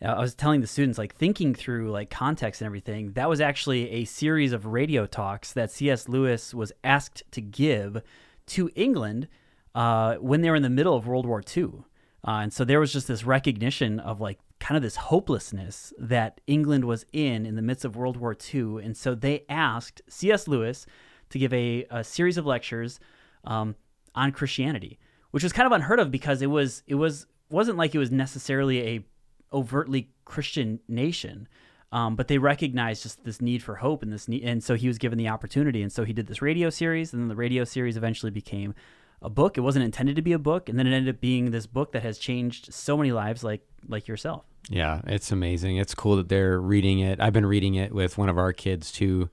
I 0.01 0.19
was 0.19 0.33
telling 0.33 0.61
the 0.61 0.67
students, 0.67 0.97
like 0.97 1.13
thinking 1.13 1.53
through 1.53 1.91
like 1.91 2.09
context 2.09 2.61
and 2.61 2.65
everything, 2.65 3.13
that 3.13 3.27
was 3.27 3.41
actually 3.41 3.89
a 3.91 4.05
series 4.05 4.53
of 4.53 4.65
radio 4.65 5.05
talks 5.05 5.51
that 5.53 5.71
C.S. 5.71 6.07
Lewis 6.07 6.53
was 6.53 6.71
asked 6.83 7.23
to 7.31 7.41
give 7.41 8.01
to 8.47 8.69
England 8.75 9.27
uh, 9.75 10.15
when 10.15 10.41
they 10.41 10.49
were 10.49 10.55
in 10.55 10.63
the 10.63 10.69
middle 10.69 10.95
of 10.95 11.05
World 11.05 11.25
War 11.25 11.43
II. 11.55 11.83
Uh, 12.27 12.31
and 12.31 12.53
so 12.53 12.63
there 12.63 12.79
was 12.79 12.93
just 12.93 13.07
this 13.07 13.25
recognition 13.25 13.99
of 13.99 14.21
like 14.21 14.39
kind 14.59 14.75
of 14.75 14.83
this 14.83 14.97
hopelessness 14.97 15.93
that 15.97 16.41
England 16.47 16.85
was 16.85 17.05
in 17.13 17.45
in 17.45 17.55
the 17.55 17.61
midst 17.61 17.85
of 17.85 17.95
World 17.95 18.17
War 18.17 18.35
II. 18.53 18.83
And 18.83 18.95
so 18.95 19.15
they 19.15 19.45
asked 19.49 20.01
C.S. 20.09 20.47
Lewis 20.47 20.85
to 21.29 21.39
give 21.39 21.53
a, 21.53 21.85
a 21.89 22.03
series 22.03 22.37
of 22.37 22.45
lectures 22.45 22.99
um, 23.45 23.75
on 24.15 24.31
Christianity, 24.31 24.99
which 25.31 25.43
was 25.43 25.53
kind 25.53 25.65
of 25.65 25.71
unheard 25.71 25.99
of 25.99 26.11
because 26.11 26.41
it 26.41 26.47
was 26.47 26.83
it 26.87 26.95
was 26.95 27.25
wasn't 27.49 27.77
like 27.77 27.95
it 27.95 27.99
was 27.99 28.11
necessarily 28.11 28.87
a 28.87 29.05
overtly 29.53 30.11
Christian 30.25 30.79
nation. 30.87 31.47
Um, 31.91 32.15
but 32.15 32.27
they 32.27 32.37
recognized 32.37 33.01
just 33.01 33.23
this 33.23 33.41
need 33.41 33.63
for 33.63 33.77
hope 33.77 34.03
and 34.03 34.13
this 34.13 34.27
need, 34.27 34.43
and 34.43 34.63
so 34.63 34.75
he 34.75 34.87
was 34.87 34.99
given 34.99 35.17
the 35.17 35.29
opportunity, 35.29 35.81
and 35.81 35.91
so 35.91 36.03
he 36.03 36.13
did 36.13 36.27
this 36.27 36.39
radio 36.39 36.69
series, 36.69 37.13
and 37.13 37.23
then 37.23 37.29
the 37.29 37.35
radio 37.35 37.63
series 37.63 37.97
eventually 37.97 38.31
became 38.31 38.75
a 39.21 39.29
book. 39.29 39.57
It 39.57 39.61
wasn't 39.61 39.85
intended 39.85 40.15
to 40.15 40.21
be 40.21 40.33
a 40.33 40.39
book, 40.39 40.69
and 40.69 40.77
then 40.77 40.87
it 40.87 40.93
ended 40.93 41.15
up 41.15 41.21
being 41.21 41.51
this 41.51 41.65
book 41.65 41.91
that 41.91 42.03
has 42.03 42.17
changed 42.17 42.73
so 42.73 42.97
many 42.97 43.11
lives, 43.11 43.43
like 43.43 43.61
like 43.87 44.07
yourself. 44.07 44.45
Yeah, 44.69 45.01
it's 45.05 45.31
amazing. 45.31 45.77
It's 45.77 45.95
cool 45.95 46.15
that 46.17 46.29
they're 46.29 46.59
reading 46.59 46.99
it. 46.99 47.19
I've 47.19 47.33
been 47.33 47.45
reading 47.45 47.75
it 47.75 47.93
with 47.93 48.17
one 48.17 48.29
of 48.29 48.37
our 48.37 48.53
kids 48.53 48.91
too, 48.91 49.29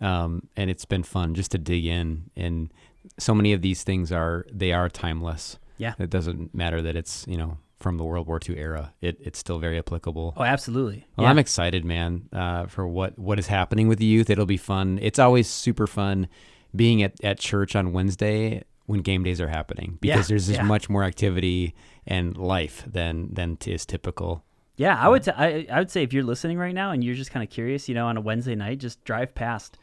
um, 0.00 0.48
and 0.56 0.70
it's 0.70 0.84
been 0.84 1.02
fun 1.02 1.34
just 1.34 1.52
to 1.52 1.58
dig 1.58 1.86
in. 1.86 2.30
And 2.36 2.72
so 3.18 3.34
many 3.34 3.52
of 3.52 3.62
these 3.62 3.82
things 3.82 4.12
are 4.12 4.46
they 4.52 4.72
are 4.72 4.88
timeless. 4.88 5.58
Yeah, 5.78 5.94
it 5.98 6.10
doesn't 6.10 6.54
matter 6.54 6.82
that 6.82 6.96
it's 6.96 7.24
you 7.26 7.36
know 7.36 7.58
from 7.78 7.98
the 7.98 8.04
World 8.04 8.26
War 8.26 8.40
II 8.46 8.56
era. 8.56 8.94
It, 9.00 9.18
it's 9.20 9.38
still 9.38 9.58
very 9.58 9.78
applicable. 9.78 10.34
Oh, 10.36 10.42
absolutely. 10.42 11.06
Well, 11.16 11.24
yeah. 11.26 11.30
I'm 11.30 11.38
excited, 11.38 11.84
man, 11.84 12.30
uh, 12.32 12.64
for 12.64 12.88
what, 12.88 13.18
what 13.18 13.38
is 13.38 13.48
happening 13.48 13.88
with 13.88 13.98
the 13.98 14.06
youth. 14.06 14.30
It'll 14.30 14.46
be 14.46 14.56
fun. 14.56 14.98
It's 15.02 15.18
always 15.18 15.50
super 15.50 15.86
fun 15.86 16.28
being 16.74 17.02
at, 17.02 17.22
at 17.22 17.38
church 17.38 17.76
on 17.76 17.92
Wednesday 17.92 18.62
when 18.86 19.00
game 19.00 19.22
days 19.22 19.40
are 19.40 19.48
happening 19.48 19.98
because 20.00 20.26
yeah, 20.26 20.28
there's 20.28 20.46
just 20.46 20.58
yeah. 20.58 20.64
much 20.64 20.90
more 20.90 21.04
activity 21.04 21.74
and 22.06 22.36
life 22.36 22.84
than 22.86 23.32
than 23.32 23.56
is 23.66 23.86
typical. 23.86 24.44
Yeah, 24.76 25.00
I 25.00 25.08
would 25.08 25.22
t- 25.22 25.30
I, 25.30 25.66
I 25.70 25.78
would 25.78 25.90
say 25.90 26.02
if 26.02 26.12
you're 26.12 26.24
listening 26.24 26.58
right 26.58 26.74
now 26.74 26.90
and 26.90 27.02
you're 27.02 27.14
just 27.14 27.30
kind 27.30 27.44
of 27.44 27.50
curious, 27.50 27.88
you 27.88 27.94
know, 27.94 28.08
on 28.08 28.16
a 28.16 28.20
Wednesday 28.20 28.56
night, 28.56 28.78
just 28.78 29.04
drive 29.04 29.34
past 29.34 29.78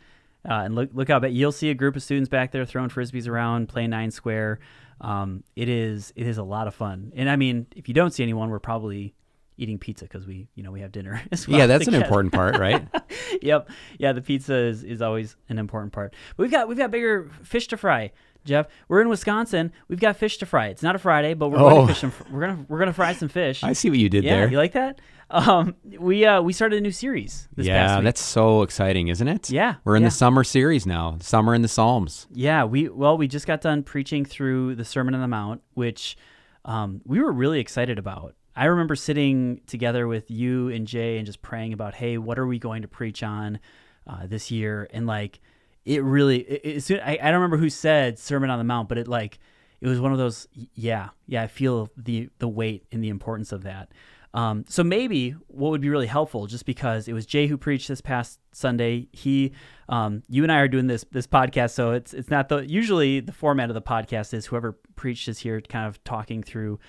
uh, 0.48 0.53
and 0.65 0.75
look 0.75 0.89
look 0.94 1.09
out. 1.09 1.21
But 1.21 1.31
you'll 1.31 1.51
see 1.51 1.69
a 1.69 1.74
group 1.74 1.95
of 1.95 2.03
students 2.03 2.30
back 2.30 2.51
there 2.51 2.65
throwing 2.65 2.89
frisbees 2.89 3.27
around, 3.27 3.69
playing 3.69 3.92
nine 3.92 4.12
square. 4.12 4.59
Um, 5.00 5.44
it 5.56 5.69
is 5.69 6.13
it 6.15 6.27
is 6.27 6.38
a 6.38 6.44
lot 6.44 6.68
of 6.68 6.75
fun, 6.75 7.12
and 7.15 7.30
I 7.30 7.36
mean, 7.36 7.68
if 7.75 7.88
you 7.88 7.94
don't 7.94 8.12
see 8.12 8.24
anyone, 8.24 8.50
we're 8.50 8.59
probably 8.59 9.15
eating 9.57 9.77
pizza 9.77 10.06
because 10.06 10.25
we 10.25 10.48
you 10.56 10.63
know 10.63 10.71
we 10.71 10.81
have 10.81 10.92
dinner 10.92 11.21
as 11.31 11.48
well. 11.48 11.59
Yeah, 11.59 11.68
that's 11.68 11.88
an 11.88 11.95
important 11.95 12.33
part, 12.33 12.57
right? 12.57 12.88
yep. 13.42 13.69
Yeah, 13.98 14.12
the 14.12 14.21
pizza 14.21 14.56
is, 14.56 14.83
is 14.83 15.01
always 15.01 15.36
an 15.50 15.57
important 15.57 15.94
part. 15.94 16.13
But 16.36 16.44
we've 16.44 16.51
got 16.51 16.68
we've 16.68 16.77
got 16.77 16.92
bigger 16.92 17.30
fish 17.44 17.68
to 17.69 17.77
fry. 17.77 18.12
Jeff, 18.43 18.67
we're 18.88 19.01
in 19.01 19.09
Wisconsin. 19.09 19.71
We've 19.88 19.99
got 19.99 20.17
fish 20.17 20.38
to 20.38 20.45
fry. 20.45 20.67
It's 20.67 20.81
not 20.81 20.95
a 20.95 20.99
Friday, 20.99 21.33
but 21.33 21.49
we're 21.49 21.59
oh. 21.59 21.69
going 21.69 21.88
to 21.88 21.93
fish 21.93 22.01
some, 22.01 22.13
we're 22.31 22.41
gonna 22.41 22.65
we're 22.67 22.79
gonna 22.79 22.93
fry 22.93 23.13
some 23.13 23.29
fish. 23.29 23.63
I 23.63 23.73
see 23.73 23.89
what 23.89 23.99
you 23.99 24.09
did 24.09 24.23
yeah, 24.23 24.35
there. 24.35 24.51
You 24.51 24.57
like 24.57 24.73
that? 24.73 24.99
Um, 25.29 25.75
we 25.83 26.25
uh 26.25 26.41
we 26.41 26.51
started 26.51 26.77
a 26.77 26.81
new 26.81 26.91
series. 26.91 27.47
yeah, 27.55 28.01
that's 28.01 28.21
so 28.21 28.63
exciting, 28.63 29.07
isn't 29.07 29.27
it? 29.27 29.49
Yeah, 29.49 29.75
we're 29.83 29.95
in 29.95 30.03
yeah. 30.03 30.09
the 30.09 30.15
summer 30.15 30.43
series 30.43 30.85
now. 30.85 31.17
Summer 31.21 31.55
in 31.55 31.61
the 31.61 31.67
Psalms. 31.67 32.27
Yeah, 32.31 32.65
we 32.65 32.89
well 32.89 33.17
we 33.17 33.27
just 33.27 33.47
got 33.47 33.61
done 33.61 33.83
preaching 33.83 34.25
through 34.25 34.75
the 34.75 34.85
Sermon 34.85 35.13
on 35.15 35.21
the 35.21 35.27
Mount, 35.27 35.61
which 35.73 36.17
um, 36.65 37.01
we 37.05 37.21
were 37.21 37.31
really 37.31 37.59
excited 37.59 37.97
about. 37.97 38.35
I 38.55 38.65
remember 38.65 38.95
sitting 38.95 39.61
together 39.65 40.07
with 40.07 40.29
you 40.29 40.69
and 40.69 40.85
Jay 40.85 41.17
and 41.17 41.25
just 41.25 41.41
praying 41.41 41.73
about, 41.73 41.93
hey, 41.93 42.17
what 42.17 42.38
are 42.38 42.45
we 42.45 42.59
going 42.59 42.81
to 42.81 42.88
preach 42.88 43.23
on 43.23 43.59
uh, 44.05 44.27
this 44.27 44.51
year? 44.51 44.89
And 44.91 45.07
like 45.07 45.39
it 45.85 46.03
really 46.03 46.39
it, 46.39 46.89
it, 46.89 47.01
I, 47.03 47.17
I 47.21 47.25
don't 47.25 47.41
remember 47.41 47.57
who 47.57 47.69
said 47.69 48.19
sermon 48.19 48.49
on 48.49 48.57
the 48.57 48.63
mount 48.63 48.89
but 48.89 48.97
it 48.97 49.07
like 49.07 49.39
it 49.79 49.87
was 49.87 49.99
one 49.99 50.11
of 50.11 50.17
those 50.17 50.47
yeah 50.73 51.09
yeah 51.25 51.41
i 51.41 51.47
feel 51.47 51.89
the 51.97 52.29
the 52.39 52.47
weight 52.47 52.85
and 52.91 53.03
the 53.03 53.09
importance 53.09 53.51
of 53.51 53.63
that. 53.63 53.91
Um, 54.33 54.63
so 54.69 54.81
maybe 54.81 55.31
what 55.47 55.71
would 55.71 55.81
be 55.81 55.89
really 55.89 56.07
helpful 56.07 56.47
just 56.47 56.65
because 56.65 57.09
it 57.09 57.13
was 57.13 57.25
jay 57.25 57.47
who 57.47 57.57
preached 57.57 57.89
this 57.89 58.00
past 58.00 58.39
sunday. 58.53 59.09
He 59.11 59.51
um, 59.89 60.23
you 60.29 60.43
and 60.43 60.51
i 60.51 60.59
are 60.59 60.69
doing 60.69 60.88
this 60.88 61.03
this 61.11 61.27
podcast 61.27 61.71
so 61.71 61.91
it's 61.91 62.13
it's 62.13 62.29
not 62.29 62.47
the 62.47 62.59
usually 62.59 63.19
the 63.19 63.33
format 63.33 63.69
of 63.69 63.73
the 63.73 63.81
podcast 63.81 64.33
is 64.33 64.45
whoever 64.45 64.77
preached 64.95 65.27
is 65.27 65.39
here 65.39 65.59
kind 65.59 65.85
of 65.85 66.01
talking 66.05 66.43
through 66.43 66.79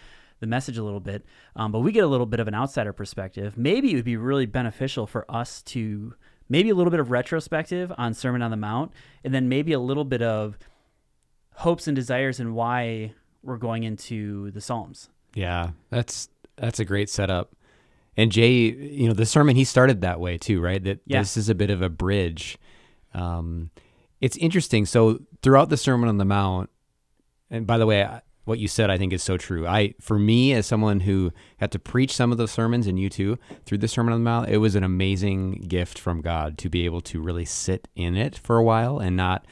the 0.42 0.46
message 0.46 0.76
a 0.76 0.84
little 0.84 1.00
bit. 1.00 1.24
Um, 1.56 1.72
but 1.72 1.80
we 1.80 1.92
get 1.92 2.04
a 2.04 2.08
little 2.08 2.26
bit 2.26 2.40
of 2.40 2.48
an 2.48 2.54
outsider 2.54 2.92
perspective. 2.92 3.56
Maybe 3.56 3.92
it 3.92 3.94
would 3.94 4.04
be 4.04 4.16
really 4.16 4.44
beneficial 4.44 5.06
for 5.06 5.24
us 5.30 5.62
to 5.62 6.14
maybe 6.52 6.68
a 6.68 6.74
little 6.74 6.90
bit 6.90 7.00
of 7.00 7.10
retrospective 7.10 7.90
on 7.96 8.12
Sermon 8.12 8.42
on 8.42 8.50
the 8.50 8.56
Mount, 8.58 8.92
and 9.24 9.34
then 9.34 9.48
maybe 9.48 9.72
a 9.72 9.80
little 9.80 10.04
bit 10.04 10.20
of 10.20 10.58
hopes 11.54 11.86
and 11.86 11.96
desires 11.96 12.38
and 12.38 12.54
why 12.54 13.14
we're 13.42 13.56
going 13.56 13.84
into 13.84 14.50
the 14.50 14.60
Psalms. 14.60 15.08
Yeah, 15.34 15.70
that's 15.88 16.28
that's 16.56 16.78
a 16.78 16.84
great 16.84 17.08
setup. 17.08 17.56
And 18.18 18.30
Jay, 18.30 18.50
you 18.50 19.08
know, 19.08 19.14
the 19.14 19.24
sermon 19.24 19.56
he 19.56 19.64
started 19.64 20.02
that 20.02 20.20
way 20.20 20.36
too, 20.36 20.60
right? 20.60 20.84
That 20.84 21.00
yeah. 21.06 21.20
this 21.20 21.38
is 21.38 21.48
a 21.48 21.54
bit 21.54 21.70
of 21.70 21.80
a 21.80 21.88
bridge. 21.88 22.58
Um, 23.14 23.70
it's 24.20 24.36
interesting. 24.36 24.84
So 24.84 25.20
throughout 25.42 25.70
the 25.70 25.78
Sermon 25.78 26.10
on 26.10 26.18
the 26.18 26.26
Mount, 26.26 26.68
and 27.50 27.66
by 27.66 27.78
the 27.78 27.86
way, 27.86 28.06
what 28.44 28.58
you 28.58 28.68
said 28.68 28.90
I 28.90 28.98
think 28.98 29.12
is 29.12 29.22
so 29.22 29.36
true. 29.36 29.66
I 29.66 29.94
for 30.00 30.18
me 30.18 30.52
as 30.52 30.66
someone 30.66 31.00
who 31.00 31.32
had 31.58 31.70
to 31.72 31.78
preach 31.78 32.14
some 32.14 32.32
of 32.32 32.38
those 32.38 32.50
sermons 32.50 32.86
and 32.86 32.98
you 32.98 33.08
too 33.08 33.38
through 33.64 33.78
the 33.78 33.88
Sermon 33.88 34.12
on 34.12 34.20
the 34.20 34.24
Mount, 34.24 34.48
it 34.48 34.58
was 34.58 34.74
an 34.74 34.84
amazing 34.84 35.64
gift 35.68 35.98
from 35.98 36.20
God 36.20 36.58
to 36.58 36.68
be 36.68 36.84
able 36.84 37.00
to 37.02 37.20
really 37.20 37.44
sit 37.44 37.88
in 37.94 38.16
it 38.16 38.36
for 38.36 38.56
a 38.56 38.64
while 38.64 38.98
and 38.98 39.16
not 39.16 39.46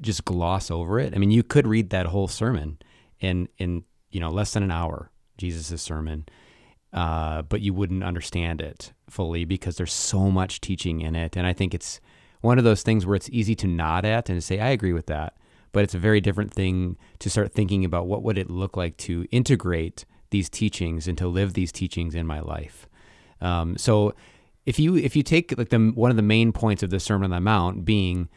just 0.00 0.24
gloss 0.24 0.70
over 0.70 0.98
it. 0.98 1.14
I 1.14 1.18
mean, 1.18 1.30
you 1.30 1.42
could 1.42 1.66
read 1.66 1.90
that 1.90 2.06
whole 2.06 2.28
sermon 2.28 2.78
in 3.20 3.48
in 3.58 3.84
you 4.10 4.20
know 4.20 4.30
less 4.30 4.52
than 4.52 4.62
an 4.62 4.70
hour, 4.70 5.10
Jesus' 5.38 5.80
sermon, 5.80 6.26
uh, 6.92 7.42
but 7.42 7.60
you 7.60 7.72
wouldn't 7.72 8.02
understand 8.02 8.60
it 8.60 8.92
fully 9.08 9.44
because 9.44 9.76
there's 9.76 9.92
so 9.92 10.30
much 10.30 10.60
teaching 10.60 11.00
in 11.00 11.14
it. 11.14 11.36
And 11.36 11.46
I 11.46 11.52
think 11.52 11.74
it's 11.74 12.00
one 12.40 12.58
of 12.58 12.64
those 12.64 12.82
things 12.82 13.06
where 13.06 13.14
it's 13.14 13.30
easy 13.30 13.54
to 13.54 13.68
nod 13.68 14.04
at 14.04 14.28
and 14.28 14.42
say, 14.42 14.58
I 14.58 14.70
agree 14.70 14.92
with 14.92 15.06
that 15.06 15.36
but 15.72 15.82
it's 15.84 15.94
a 15.94 15.98
very 15.98 16.20
different 16.20 16.52
thing 16.52 16.96
to 17.18 17.30
start 17.30 17.52
thinking 17.52 17.84
about 17.84 18.06
what 18.06 18.22
would 18.22 18.38
it 18.38 18.50
look 18.50 18.76
like 18.76 18.96
to 18.98 19.26
integrate 19.30 20.04
these 20.30 20.48
teachings 20.48 21.08
and 21.08 21.18
to 21.18 21.28
live 21.28 21.54
these 21.54 21.72
teachings 21.72 22.14
in 22.14 22.26
my 22.26 22.40
life. 22.40 22.88
Um, 23.40 23.76
so 23.76 24.14
if 24.66 24.78
you 24.78 24.96
if 24.96 25.16
you 25.16 25.22
take 25.22 25.56
like 25.56 25.70
the 25.70 25.92
one 25.94 26.10
of 26.10 26.16
the 26.16 26.22
main 26.22 26.52
points 26.52 26.82
of 26.82 26.90
the 26.90 27.00
Sermon 27.00 27.32
on 27.32 27.36
the 27.36 27.40
Mount 27.40 27.84
being 27.84 28.28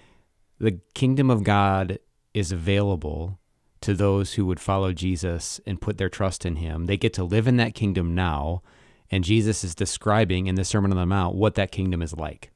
the 0.60 0.80
kingdom 0.94 1.30
of 1.30 1.44
God 1.44 2.00
is 2.34 2.51
available 2.51 3.39
to 3.82 3.94
those 3.94 4.34
who 4.34 4.46
would 4.46 4.60
follow 4.60 4.94
Jesus 4.94 5.60
and 5.65 5.82
put 5.82 5.98
their 5.98 6.10
trust 6.10 6.46
in 6.46 6.56
him. 6.56 6.86
They 6.86 6.98
get 6.98 7.13
to 7.13 7.24
live 7.24 7.48
in 7.48 7.58
that 7.58 7.75
kingdom 7.75 8.15
now 8.15 8.63
and 9.12 9.24
Jesus 9.24 9.63
is 9.63 9.75
describing 9.75 10.48
in 10.48 10.56
the 10.56 10.65
Sermon 10.65 10.92
on 10.92 10.98
the 10.98 11.06
Mount 11.06 11.36
what 11.36 11.56
that 11.56 11.72
kingdom 11.72 12.01
is 12.01 12.13
like, 12.13 12.51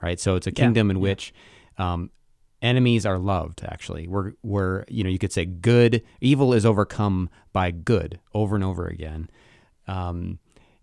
right? 0.00 0.20
So 0.20 0.36
it's 0.36 0.46
a 0.46 0.52
kingdom 0.52 0.88
yeah. 0.88 0.92
in 0.92 1.00
which 1.00 1.34
um, 1.78 2.10
enemies 2.62 3.06
are 3.06 3.18
loved. 3.18 3.62
Actually, 3.64 4.06
where 4.06 4.34
where 4.42 4.84
you 4.88 5.04
know 5.04 5.10
you 5.10 5.18
could 5.18 5.32
say 5.32 5.44
good 5.44 6.02
evil 6.20 6.52
is 6.52 6.66
overcome 6.66 7.30
by 7.52 7.70
good 7.70 8.20
over 8.34 8.54
and 8.54 8.64
over 8.64 8.86
again, 8.86 9.28
um, 9.86 10.38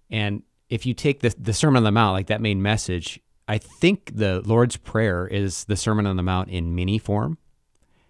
and 0.10 0.44
if 0.70 0.86
you 0.86 0.94
take 0.94 1.22
the 1.22 1.34
the 1.38 1.54
Sermon 1.54 1.78
on 1.78 1.84
the 1.84 1.92
Mount 1.92 2.14
like 2.14 2.28
that 2.28 2.42
main 2.42 2.62
message, 2.62 3.20
I 3.48 3.58
think 3.58 4.12
the 4.16 4.42
Lord's 4.46 4.78
Prayer 4.78 5.28
is 5.28 5.66
the 5.66 5.78
Sermon 5.78 6.06
on 6.06 6.18
the 6.18 6.24
Mount 6.24 6.50
in 6.50 6.76
mini 6.76 6.98
form. 6.98 7.38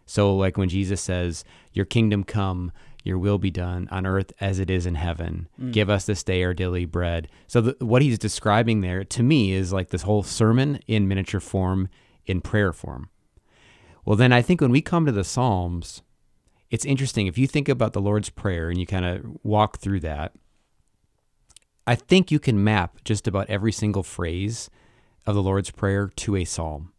So 0.06 0.36
like 0.36 0.58
when 0.58 0.70
Jesus 0.70 1.02
says, 1.02 1.44
"Your 1.74 1.86
kingdom 1.86 2.24
come." 2.24 2.72
Your 3.04 3.18
will 3.18 3.38
be 3.38 3.52
done 3.52 3.88
on 3.90 4.06
earth 4.06 4.34
as 4.42 4.60
it 4.60 4.70
is 4.70 4.86
in 4.86 4.96
heaven. 4.96 5.48
Mm. 5.62 5.72
Give 5.72 5.90
us 5.90 6.06
this 6.06 6.24
day 6.24 6.44
our 6.44 6.54
daily 6.54 6.84
bread. 6.84 7.30
So, 7.48 7.62
the, 7.62 7.86
what 7.86 8.02
he's 8.02 8.20
describing 8.20 8.82
there 8.82 9.06
to 9.06 9.24
me 9.24 9.54
is 9.54 9.72
like 9.72 9.92
this 9.92 10.02
whole 10.02 10.24
sermon 10.24 10.82
in 10.88 11.08
miniature 11.08 11.40
form, 11.40 11.88
in 12.26 12.42
prayer 12.42 12.74
form. 12.74 13.10
Well, 14.08 14.16
then 14.16 14.32
I 14.32 14.42
think 14.42 14.62
when 14.62 14.72
we 14.72 14.80
come 14.80 15.06
to 15.06 15.12
the 15.12 15.26
Psalms, 15.26 16.02
it's 16.70 16.86
interesting. 16.86 17.28
If 17.28 17.38
you 17.38 17.46
think 17.46 17.68
about 17.68 17.92
the 17.92 18.00
Lord's 18.00 18.30
Prayer 18.30 18.70
and 18.70 18.80
you 18.80 18.86
kind 18.86 19.04
of 19.04 19.26
walk 19.44 19.80
through 19.80 20.00
that, 20.00 20.34
I 21.86 21.96
think 21.96 22.32
you 22.32 22.40
can 22.40 22.64
map 22.64 23.04
just 23.04 23.28
about 23.28 23.50
every 23.50 23.74
single 23.74 24.04
phrase 24.04 24.70
of 25.26 25.36
the 25.36 25.44
Lord's 25.44 25.72
Prayer 25.72 26.08
to 26.08 26.38
a 26.38 26.46
psalm. 26.46 26.94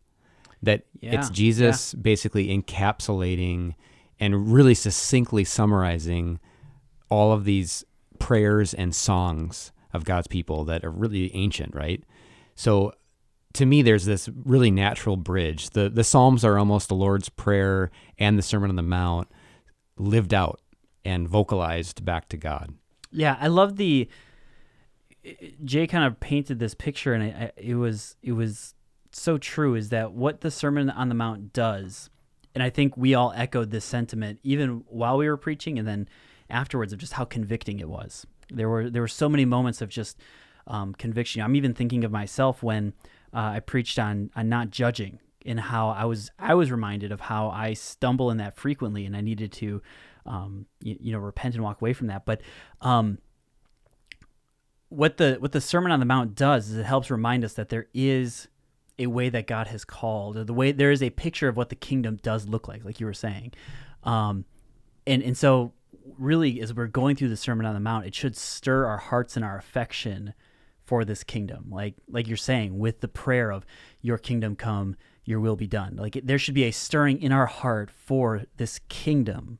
That 0.63 0.83
yeah, 1.01 1.15
it's 1.15 1.31
Jesus 1.31 1.95
yeah. 1.95 2.03
basically 2.03 2.49
encapsulating 2.49 3.75
and 4.21 4.53
really 4.53 4.75
succinctly 4.75 5.45
summarizing 5.45 6.39
all 7.09 7.33
of 7.33 7.47
these 7.47 7.87
prayers 8.19 8.75
and 8.75 8.95
songs 8.95 9.73
of 9.95 10.05
God's 10.05 10.27
people 10.27 10.63
that 10.67 10.85
are 10.85 10.91
really 10.91 11.35
ancient, 11.35 11.75
right? 11.75 12.05
So 12.55 12.93
to 13.55 13.67
me 13.67 13.83
there's 13.83 14.05
this 14.05 14.29
really 14.45 14.71
natural 14.71 15.17
bridge. 15.17 15.71
The 15.71 15.89
the 15.89 16.05
Psalms 16.05 16.45
are 16.45 16.59
almost 16.59 16.89
the 16.89 16.95
Lord's 16.95 17.29
prayer 17.29 17.91
and 18.19 18.39
the 18.39 18.43
Sermon 18.43 18.71
on 18.71 18.77
the 18.77 18.83
Mount 18.83 19.29
lived 19.97 20.35
out 20.35 20.61
and 21.05 21.29
vocalized 21.29 22.05
back 22.05 22.29
to 22.29 22.37
God. 22.37 22.75
Yeah, 23.11 23.37
I 23.41 23.49
love 23.49 23.77
the 23.77 24.09
Jay 25.65 25.87
kind 25.87 26.05
of 26.05 26.21
painted 26.21 26.59
this 26.59 26.75
picture 26.75 27.15
and 27.15 27.25
it, 27.25 27.55
it 27.57 27.75
was 27.75 28.17
it 28.23 28.33
was 28.33 28.75
so 29.11 29.39
true 29.39 29.75
is 29.75 29.89
that 29.89 30.13
what 30.13 30.43
the 30.43 30.51
Sermon 30.51 30.91
on 30.91 31.09
the 31.09 31.15
Mount 31.15 31.53
does 31.53 32.11
and 32.55 32.63
I 32.63 32.71
think 32.71 32.97
we 32.97 33.15
all 33.15 33.33
echoed 33.35 33.71
this 33.71 33.85
sentiment 33.85 34.41
even 34.43 34.85
while 34.89 35.17
we 35.17 35.29
were 35.29 35.37
preaching 35.37 35.79
and 35.79 35.87
then 35.87 36.09
afterwards 36.51 36.93
of 36.93 36.99
just 36.99 37.15
how 37.15 37.25
convicting 37.25 37.79
it 37.81 37.89
was. 37.89 38.27
There 38.51 38.69
were 38.69 38.89
there 38.91 39.03
were 39.03 39.09
so 39.09 39.29
many 39.29 39.45
moments 39.45 39.83
of 39.83 39.89
just 39.89 40.19
um, 40.67 40.95
conviction. 40.95 41.43
I'm 41.43 41.57
even 41.57 41.75
thinking 41.75 42.05
of 42.05 42.13
myself 42.13 42.63
when 42.63 42.95
uh, 43.35 43.53
I 43.55 43.61
preached 43.61 43.99
on 43.99 44.31
on 44.35 44.49
not 44.49 44.71
judging 44.71 45.19
and 45.45 45.59
how 45.59 45.89
I 45.89 46.05
was 46.05 46.31
I 46.39 46.55
was 46.55 46.71
reminded 46.71 47.13
of 47.13 47.21
how 47.21 47.49
I 47.51 47.75
stumble 47.75 48.31
in 48.31 48.37
that 48.39 48.57
frequently 48.57 49.07
and 49.07 49.17
I 49.17 49.21
needed 49.21 49.53
to 49.53 49.83
um, 50.27 50.67
you, 50.81 50.97
you, 51.01 51.13
know 51.13 51.19
repent 51.19 51.55
and 51.55 51.65
walk 51.65 51.81
away 51.81 51.93
from 51.93 52.09
that. 52.09 52.27
But 52.27 52.43
um, 52.81 53.19
what 54.91 55.17
the 55.17 55.37
what 55.41 55.53
the 55.53 55.61
Sermon 55.61 55.91
on 55.91 56.01
the 56.01 56.07
Mount 56.07 56.35
does 56.35 56.71
is 56.71 56.77
it 56.77 56.85
helps 56.85 57.11
remind 57.11 57.45
us 57.45 57.55
that 57.55 57.71
there 57.71 57.87
is 57.95 58.49
a 58.99 59.07
way 59.07 59.29
that 59.29 59.47
God 59.47 59.69
has 59.69 59.85
called, 59.85 60.37
or 60.37 60.45
the 60.45 60.53
way 60.53 60.73
there 60.73 60.91
is 60.91 61.03
a 61.03 61.11
picture 61.11 61.49
of 61.49 61.57
what 61.57 61.69
the 61.71 61.77
kingdom 61.77 62.19
does 62.23 62.49
look 62.49 62.69
like, 62.69 62.85
like 62.85 63.01
you 63.01 63.07
were 63.07 63.15
saying. 63.15 63.53
Um, 64.05 64.45
and 65.07 65.23
and 65.23 65.37
so 65.37 65.73
really, 66.19 66.61
as 66.61 66.75
we're 66.75 66.87
going 66.87 67.17
through 67.17 67.29
the 67.29 67.37
Sermon 67.37 67.65
on 67.65 67.75
the 67.75 67.81
Mount, 67.81 68.07
it 68.07 68.15
should 68.15 68.37
stir 68.37 68.87
our 68.87 68.99
hearts 68.99 69.37
and 69.37 69.45
our 69.45 69.57
affection 69.57 70.35
for 70.89 71.05
this 71.05 71.23
kingdom, 71.23 71.67
like 71.69 71.97
like 72.09 72.27
you're 72.27 72.39
saying, 72.39 72.79
with 72.79 73.01
the 73.01 73.09
prayer 73.09 73.53
of 73.53 73.67
"Your 74.01 74.17
kingdom 74.17 74.57
come, 74.57 74.97
Your 75.27 75.39
will 75.39 75.55
be 75.55 75.67
done." 75.67 75.97
Like 75.97 76.17
it, 76.17 76.27
there 76.27 76.39
should 76.39 76.55
be 76.55 76.65
a 76.65 76.71
stirring 76.71 77.21
in 77.21 77.31
our 77.31 77.45
heart 77.45 77.91
for 77.91 78.45
this 78.57 78.81
kingdom, 78.89 79.59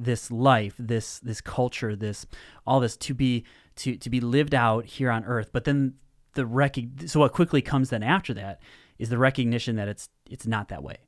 this 0.00 0.32
life, 0.32 0.74
this 0.76 1.20
this 1.20 1.40
culture, 1.40 1.94
this 1.94 2.26
all 2.66 2.80
this 2.80 2.96
to 2.96 3.14
be 3.14 3.44
to 3.76 3.96
to 3.96 4.10
be 4.10 4.20
lived 4.20 4.52
out 4.52 4.84
here 4.84 5.12
on 5.12 5.24
earth. 5.26 5.50
But 5.52 5.62
then 5.62 5.94
the 6.34 6.44
rec- 6.44 6.76
so 7.06 7.20
what 7.20 7.32
quickly 7.32 7.62
comes 7.62 7.90
then 7.90 8.02
after 8.02 8.34
that 8.34 8.60
is 8.98 9.10
the 9.10 9.18
recognition 9.18 9.76
that 9.76 9.86
it's 9.86 10.08
it's 10.28 10.46
not 10.46 10.70
that 10.70 10.82
way. 10.82 10.98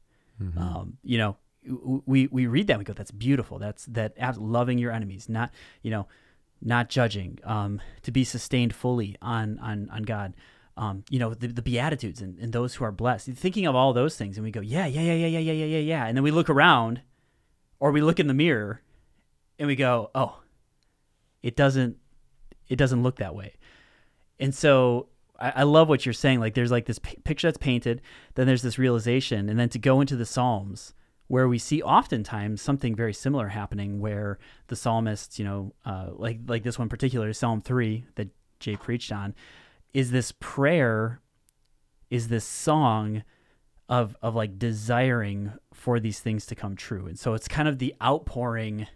Mm-hmm. 0.40 0.58
Um, 0.58 0.98
you 1.02 1.18
know, 1.18 1.36
we 2.06 2.28
we 2.28 2.46
read 2.46 2.68
that 2.68 2.74
and 2.74 2.80
we 2.82 2.84
go, 2.84 2.92
that's 2.92 3.10
beautiful. 3.10 3.58
That's 3.58 3.84
that 3.86 4.14
loving 4.38 4.78
your 4.78 4.92
enemies, 4.92 5.28
not 5.28 5.50
you 5.82 5.90
know, 5.90 6.06
not 6.62 6.88
judging, 6.88 7.38
um, 7.44 7.80
to 8.02 8.10
be 8.10 8.24
sustained 8.24 8.74
fully 8.74 9.16
on 9.22 9.58
on 9.58 9.88
on 9.90 10.02
God. 10.02 10.34
Um, 10.76 11.04
you 11.10 11.18
know, 11.18 11.34
the, 11.34 11.48
the 11.48 11.62
beatitudes 11.62 12.22
and, 12.22 12.38
and 12.38 12.52
those 12.52 12.74
who 12.74 12.84
are 12.84 12.92
blessed. 12.92 13.26
Thinking 13.32 13.66
of 13.66 13.74
all 13.74 13.92
those 13.92 14.16
things, 14.16 14.38
and 14.38 14.44
we 14.44 14.50
go, 14.50 14.60
yeah, 14.60 14.86
yeah, 14.86 15.02
yeah, 15.02 15.12
yeah, 15.12 15.38
yeah, 15.38 15.52
yeah, 15.52 15.64
yeah, 15.64 15.78
yeah, 15.78 16.06
and 16.06 16.16
then 16.16 16.24
we 16.24 16.30
look 16.30 16.48
around, 16.48 17.02
or 17.80 17.90
we 17.90 18.00
look 18.00 18.18
in 18.18 18.28
the 18.28 18.34
mirror, 18.34 18.80
and 19.58 19.66
we 19.66 19.76
go, 19.76 20.10
oh, 20.14 20.40
it 21.42 21.54
doesn't, 21.54 21.98
it 22.68 22.76
doesn't 22.76 23.02
look 23.02 23.16
that 23.16 23.34
way. 23.34 23.56
And 24.38 24.54
so 24.54 25.08
I, 25.38 25.52
I 25.56 25.62
love 25.64 25.88
what 25.88 26.06
you're 26.06 26.12
saying. 26.14 26.40
Like 26.40 26.54
there's 26.54 26.70
like 26.70 26.86
this 26.86 26.98
p- 26.98 27.18
picture 27.24 27.48
that's 27.48 27.58
painted, 27.58 28.00
then 28.36 28.46
there's 28.46 28.62
this 28.62 28.78
realization, 28.78 29.50
and 29.50 29.58
then 29.58 29.68
to 29.70 29.78
go 29.78 30.00
into 30.00 30.16
the 30.16 30.24
Psalms 30.24 30.94
where 31.30 31.46
we 31.46 31.58
see 31.58 31.80
oftentimes 31.80 32.60
something 32.60 32.96
very 32.96 33.14
similar 33.14 33.46
happening 33.46 34.00
where 34.00 34.36
the 34.66 34.74
psalmist, 34.74 35.38
you 35.38 35.44
know, 35.44 35.72
uh, 35.84 36.08
like 36.10 36.40
like 36.48 36.64
this 36.64 36.76
one 36.76 36.88
particular, 36.88 37.32
Psalm 37.32 37.60
three 37.60 38.04
that 38.16 38.26
Jay 38.58 38.74
preached 38.74 39.12
on, 39.12 39.36
is 39.94 40.10
this 40.10 40.32
prayer, 40.32 41.20
is 42.10 42.26
this 42.26 42.44
song 42.44 43.22
of 43.88 44.16
of 44.22 44.34
like 44.34 44.58
desiring 44.58 45.52
for 45.72 46.00
these 46.00 46.18
things 46.18 46.46
to 46.46 46.56
come 46.56 46.74
true. 46.74 47.06
And 47.06 47.16
so 47.16 47.34
it's 47.34 47.46
kind 47.46 47.68
of 47.68 47.78
the 47.78 47.94
outpouring 48.02 48.88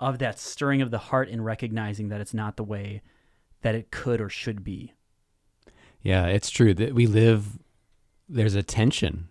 of 0.00 0.18
that 0.18 0.40
stirring 0.40 0.82
of 0.82 0.90
the 0.90 0.98
heart 0.98 1.28
in 1.28 1.42
recognizing 1.42 2.08
that 2.08 2.20
it's 2.20 2.34
not 2.34 2.56
the 2.56 2.64
way 2.64 3.02
that 3.62 3.76
it 3.76 3.92
could 3.92 4.20
or 4.20 4.28
should 4.28 4.64
be. 4.64 4.94
Yeah, 6.02 6.26
it's 6.26 6.50
true 6.50 6.74
that 6.74 6.92
we 6.92 7.06
live 7.06 7.60
there's 8.28 8.56
a 8.56 8.64
tension, 8.64 9.28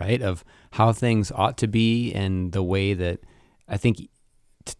right, 0.00 0.20
of 0.22 0.44
how 0.72 0.92
things 0.92 1.32
ought 1.34 1.56
to 1.58 1.66
be 1.66 2.12
and 2.12 2.52
the 2.52 2.62
way 2.62 2.94
that 2.94 3.20
I 3.68 3.76
think 3.76 4.08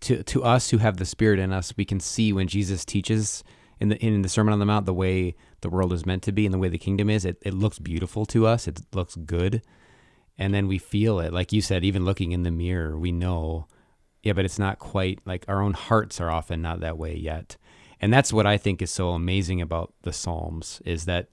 to 0.01 0.23
to 0.23 0.45
us 0.45 0.71
who 0.71 0.79
have 0.79 0.97
the 0.97 1.05
spirit 1.05 1.39
in 1.39 1.53
us, 1.53 1.73
we 1.77 1.85
can 1.85 2.01
see 2.01 2.33
when 2.33 2.49
Jesus 2.49 2.85
teaches 2.85 3.45
in 3.81 3.89
the 3.89 4.05
in 4.05 4.23
the 4.23 4.29
Sermon 4.29 4.53
on 4.53 4.59
the 4.59 4.67
Mount 4.67 4.87
the 4.87 4.95
way 4.95 5.35
the 5.61 5.71
world 5.71 5.93
is 5.93 6.07
meant 6.07 6.23
to 6.25 6.33
be 6.33 6.47
and 6.47 6.55
the 6.55 6.59
way 6.59 6.69
the 6.69 6.79
kingdom 6.79 7.11
is. 7.11 7.25
It 7.25 7.39
it 7.43 7.55
looks 7.55 7.79
beautiful 7.79 8.27
to 8.27 8.47
us. 8.47 8.67
It 8.67 8.81
looks 8.93 9.17
good. 9.17 9.63
And 10.37 10.53
then 10.53 10.67
we 10.67 10.79
feel 10.79 11.21
it. 11.21 11.33
Like 11.33 11.53
you 11.53 11.61
said, 11.61 11.85
even 11.85 12.05
looking 12.05 12.33
in 12.33 12.43
the 12.43 12.51
mirror, 12.51 12.99
we 12.99 13.13
know, 13.13 13.69
yeah, 14.25 14.33
but 14.33 14.45
it's 14.45 14.59
not 14.59 14.81
quite 14.81 15.21
like 15.25 15.45
our 15.47 15.63
own 15.63 15.75
hearts 15.75 16.21
are 16.21 16.31
often 16.31 16.61
not 16.61 16.81
that 16.81 16.99
way 16.99 17.15
yet. 17.15 17.57
And 18.01 18.13
that's 18.13 18.33
what 18.33 18.47
I 18.47 18.57
think 18.57 18.83
is 18.83 18.91
so 18.91 19.11
amazing 19.11 19.61
about 19.61 19.95
the 20.03 20.13
Psalms 20.13 20.83
is 20.85 21.05
that 21.05 21.29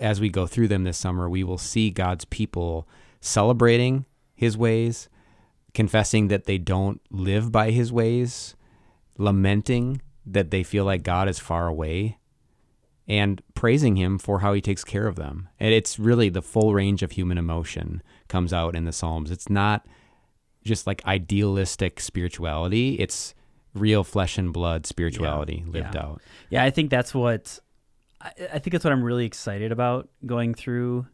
as 0.00 0.20
we 0.20 0.30
go 0.30 0.46
through 0.46 0.68
them 0.68 0.84
this 0.84 0.98
summer, 0.98 1.28
we 1.28 1.44
will 1.44 1.58
see 1.58 1.90
God's 1.90 2.24
people 2.24 2.88
celebrating 3.20 4.06
his 4.34 4.56
ways, 4.56 5.08
confessing 5.74 6.28
that 6.28 6.44
they 6.44 6.58
don't 6.58 7.00
live 7.10 7.52
by 7.52 7.70
his 7.70 7.92
ways, 7.92 8.56
lamenting 9.18 10.00
that 10.26 10.50
they 10.50 10.62
feel 10.62 10.84
like 10.84 11.02
God 11.02 11.28
is 11.28 11.38
far 11.38 11.66
away, 11.66 12.18
and 13.06 13.42
praising 13.54 13.96
him 13.96 14.18
for 14.18 14.40
how 14.40 14.52
he 14.52 14.60
takes 14.60 14.84
care 14.84 15.06
of 15.06 15.16
them. 15.16 15.48
And 15.58 15.74
it's 15.74 15.98
really 15.98 16.28
the 16.28 16.42
full 16.42 16.74
range 16.74 17.02
of 17.02 17.12
human 17.12 17.38
emotion 17.38 18.02
comes 18.28 18.52
out 18.52 18.76
in 18.76 18.84
the 18.84 18.92
Psalms. 18.92 19.30
It's 19.30 19.50
not 19.50 19.86
just 20.64 20.86
like 20.86 21.04
idealistic 21.06 22.00
spirituality. 22.00 22.94
It's 22.98 23.34
real 23.74 24.04
flesh 24.04 24.38
and 24.38 24.52
blood 24.52 24.86
spirituality 24.86 25.64
yeah, 25.66 25.72
lived 25.72 25.94
yeah. 25.94 26.02
out. 26.02 26.22
Yeah, 26.50 26.64
I 26.64 26.70
think 26.70 26.90
that's 26.90 27.14
what 27.14 27.58
I, 28.20 28.32
I 28.54 28.58
think 28.58 28.72
that's 28.72 28.84
what 28.84 28.92
I'm 28.92 29.02
really 29.02 29.26
excited 29.26 29.72
about 29.72 30.08
going 30.24 30.54
through 30.54 31.06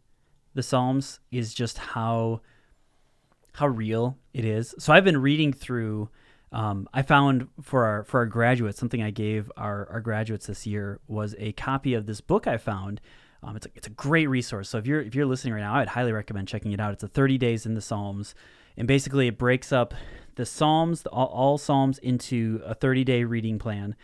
the 0.56 0.62
Psalms 0.62 1.20
is 1.30 1.54
just 1.54 1.78
how 1.78 2.40
how 3.52 3.68
real 3.68 4.18
it 4.34 4.44
is. 4.44 4.74
So 4.78 4.92
I've 4.92 5.04
been 5.04 5.20
reading 5.20 5.52
through. 5.52 6.10
Um, 6.52 6.88
I 6.92 7.02
found 7.02 7.48
for 7.60 7.84
our 7.84 8.04
for 8.04 8.20
our 8.20 8.26
graduates 8.26 8.78
something 8.78 9.02
I 9.02 9.10
gave 9.10 9.52
our, 9.56 9.88
our 9.90 10.00
graduates 10.00 10.46
this 10.46 10.66
year 10.66 11.00
was 11.06 11.34
a 11.38 11.52
copy 11.52 11.94
of 11.94 12.06
this 12.06 12.20
book 12.20 12.46
I 12.46 12.56
found. 12.56 13.00
Um, 13.42 13.56
it's 13.56 13.66
a, 13.66 13.70
it's 13.74 13.86
a 13.86 13.90
great 13.90 14.28
resource. 14.28 14.68
So 14.68 14.78
if 14.78 14.86
you're 14.86 15.02
if 15.02 15.14
you're 15.14 15.26
listening 15.26 15.54
right 15.54 15.60
now, 15.60 15.74
I'd 15.74 15.88
highly 15.88 16.12
recommend 16.12 16.48
checking 16.48 16.72
it 16.72 16.80
out. 16.80 16.92
It's 16.92 17.02
a 17.02 17.08
30 17.08 17.38
days 17.38 17.66
in 17.66 17.74
the 17.74 17.80
Psalms, 17.80 18.34
and 18.76 18.88
basically 18.88 19.28
it 19.28 19.38
breaks 19.38 19.72
up 19.72 19.92
the 20.36 20.46
Psalms, 20.46 21.04
all, 21.06 21.26
all 21.26 21.58
Psalms, 21.58 21.98
into 21.98 22.62
a 22.64 22.74
30 22.74 23.04
day 23.04 23.24
reading 23.24 23.58
plan. 23.58 23.94